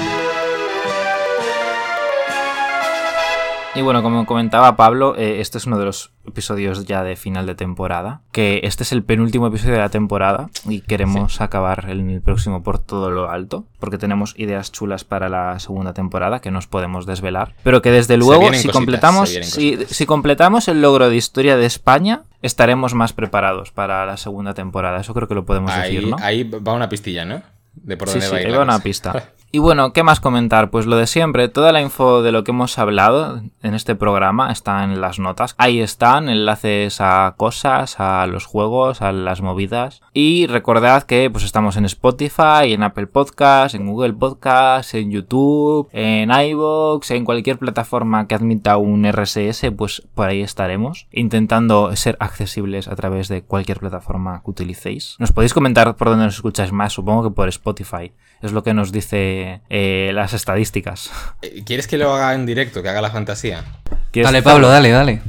[3.76, 7.46] Y bueno, como comentaba Pablo, eh, este es uno de los episodios ya de final
[7.46, 8.22] de temporada.
[8.32, 12.64] Que este es el penúltimo episodio de la temporada y queremos acabar en el próximo
[12.64, 13.66] por todo lo alto.
[13.80, 17.54] Porque tenemos ideas chulas para la segunda temporada que nos podemos desvelar.
[17.62, 22.24] Pero que desde luego, si cositas, completamos, si, completamos el logro de historia de España,
[22.42, 25.02] estaremos más preparados para la segunda temporada.
[25.02, 26.16] Eso creo que lo podemos Ahí, decir, ¿no?
[26.20, 27.44] ahí va una pistilla, ¿no?
[27.76, 29.34] De por Sí, dónde sí, va a ir ahí va una pista.
[29.50, 30.70] Y bueno, ¿qué más comentar?
[30.70, 34.52] Pues lo de siempre, toda la info de lo que hemos hablado en este programa
[34.52, 35.56] está en las notas.
[35.58, 40.02] Ahí están enlaces a cosas, a los juegos, a las movidas.
[40.12, 45.88] Y recordad que pues estamos en Spotify, en Apple Podcast, en Google Podcast, en YouTube,
[45.94, 52.18] en iVoox, en cualquier plataforma que admita un RSS, pues por ahí estaremos, intentando ser
[52.20, 55.16] accesibles a través de cualquier plataforma que utilicéis.
[55.20, 58.12] Nos podéis comentar por dónde nos escucháis más, supongo que por Spotify.
[58.42, 61.12] Es lo que nos dice eh, las estadísticas.
[61.42, 63.64] Eh, ¿Quieres que lo haga en directo, que haga la fantasía?
[64.12, 64.44] ¿Quieres Dale?
[64.44, 65.22] Pablo, dale, dale.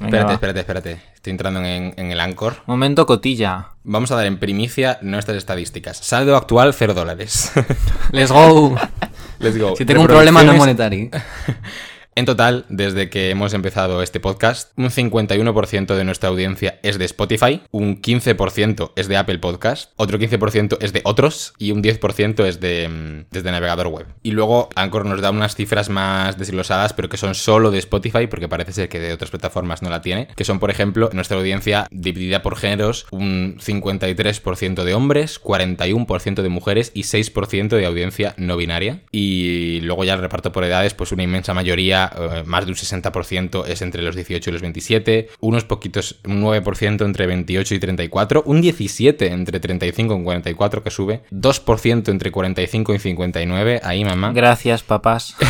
[0.00, 1.00] Venga, Espérate, espérate, espérate.
[1.14, 2.56] Estoy entrando en, en el Anchor.
[2.66, 3.70] Momento cotilla.
[3.82, 5.98] Vamos a dar en primicia nuestras estadísticas.
[5.98, 7.52] Saldo actual, 0 dólares.
[8.12, 8.76] Let's go.
[9.40, 9.74] Let's go.
[9.76, 11.10] Si tengo un problema no monetario.
[12.18, 17.04] En total, desde que hemos empezado este podcast, un 51% de nuestra audiencia es de
[17.04, 22.44] Spotify, un 15% es de Apple Podcast, otro 15% es de otros y un 10%
[22.44, 24.06] es de, mm, desde navegador web.
[24.24, 28.26] Y luego Anchor nos da unas cifras más desglosadas, pero que son solo de Spotify,
[28.26, 31.36] porque parece ser que de otras plataformas no la tiene, que son, por ejemplo, nuestra
[31.36, 38.34] audiencia dividida por géneros, un 53% de hombres, 41% de mujeres y 6% de audiencia
[38.38, 39.02] no binaria.
[39.12, 42.76] Y luego ya el reparto por edades, pues una inmensa mayoría, eh, más de un
[42.76, 47.78] 60% es entre los 18 y los 27, unos poquitos, un 9% entre 28 y
[47.78, 54.04] 34, un 17 entre 35 y 44 que sube, 2% entre 45 y 59, ahí
[54.04, 54.32] mamá.
[54.32, 55.36] Gracias, papás.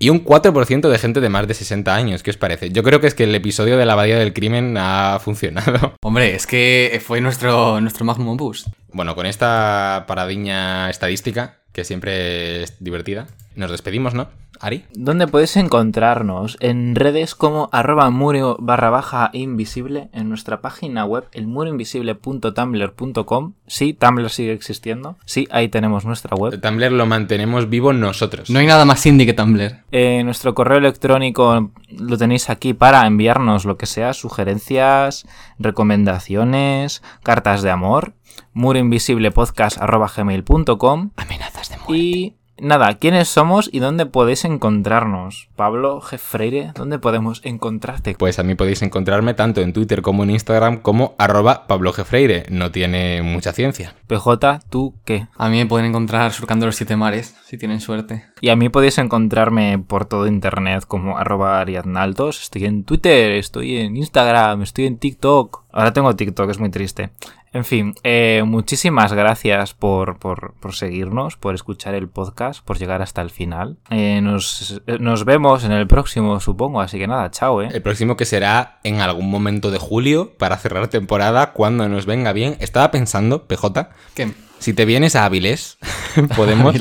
[0.00, 2.70] Y un 4% de gente de más de 60 años, ¿qué os parece?
[2.70, 5.94] Yo creo que es que el episodio de la abadía del crimen ha funcionado.
[6.02, 8.68] Hombre, es que fue nuestro, nuestro magnum boost.
[8.92, 13.26] Bueno, con esta paradiña estadística, que siempre es divertida,
[13.56, 14.28] nos despedimos, ¿no?
[14.60, 14.84] Ari.
[14.94, 16.56] ¿Dónde podéis encontrarnos?
[16.60, 23.52] En redes como arroba muro barra baja invisible, en nuestra página web, elmuroinvisible.tumblr.com.
[23.66, 25.16] Sí, Tumblr sigue existiendo.
[25.24, 26.60] Sí, ahí tenemos nuestra web.
[26.60, 28.50] Tumblr lo mantenemos vivo nosotros.
[28.50, 29.84] No hay nada más indie que Tumblr.
[29.92, 35.26] Eh, nuestro correo electrónico lo tenéis aquí para enviarnos lo que sea, sugerencias,
[35.58, 38.14] recomendaciones, cartas de amor.
[38.52, 41.96] muroinvisiblepodcast.gmail.com Amenazas de muerte.
[41.96, 45.48] Y nada, ¿quiénes somos y dónde podéis encontrarnos?
[45.56, 46.18] Pablo G.
[46.18, 48.14] Freire, ¿dónde podemos encontrarte?
[48.18, 52.04] Pues a mí podéis encontrarme tanto en Twitter como en Instagram como arroba Pablo G.
[52.04, 52.44] Freire.
[52.50, 53.94] No tiene mucha ciencia.
[54.06, 55.28] PJ, ¿tú qué?
[55.36, 58.24] A mí me pueden encontrar surcando los siete mares, si tienen suerte.
[58.40, 62.42] Y a mí podéis encontrarme por todo internet como arroba ariadnaltos.
[62.42, 65.64] Estoy en Twitter, estoy en Instagram, estoy en TikTok.
[65.70, 67.10] Ahora tengo TikTok, es muy triste.
[67.52, 73.00] En fin, eh, muchísimas gracias por, por, por, seguirnos, por escuchar el podcast, por llegar
[73.00, 73.78] hasta el final.
[73.90, 77.68] Eh, nos, nos, vemos en el próximo, supongo, así que nada, chao, ¿eh?
[77.72, 82.32] El próximo que será en algún momento de julio para cerrar temporada cuando nos venga
[82.32, 82.56] bien.
[82.60, 84.28] Estaba pensando, PJ, ¿Qué?
[84.58, 85.78] si te vienes a Avilés,
[86.36, 86.74] podemos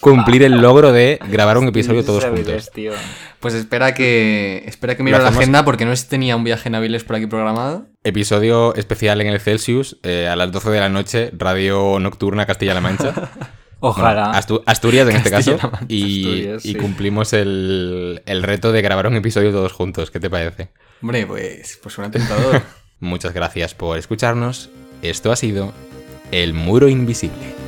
[0.00, 2.70] cumplir el logro de grabar un episodio todos juntos.
[2.72, 2.92] Tío.
[3.40, 7.04] Pues espera que espera que mire la agenda porque no tenía un viaje en Avilés
[7.04, 7.86] por aquí programado.
[8.06, 12.82] Episodio especial en el Celsius eh, a las 12 de la noche, Radio Nocturna Castilla-La
[12.82, 13.14] Mancha.
[13.80, 14.24] Ojalá.
[14.24, 15.58] Bueno, Astu Asturias en este caso.
[15.88, 16.74] Y, Asturias, y sí.
[16.74, 20.10] cumplimos el, el reto de grabar un episodio todos juntos.
[20.10, 20.68] ¿Qué te parece?
[21.00, 22.60] Hombre, pues, pues suena tentador.
[23.00, 24.68] Muchas gracias por escucharnos.
[25.00, 25.72] Esto ha sido
[26.30, 27.63] El Muro Invisible.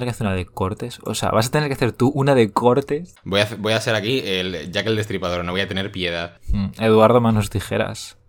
[0.00, 0.98] Tener que hacer una de cortes.
[1.04, 3.14] O sea, vas a tener que hacer tú una de cortes.
[3.24, 5.90] Voy a, hacer- voy a ser aquí el Jack el Destripador, no voy a tener
[5.90, 6.38] piedad.
[6.48, 8.15] Mm, Eduardo Manos Tijeras.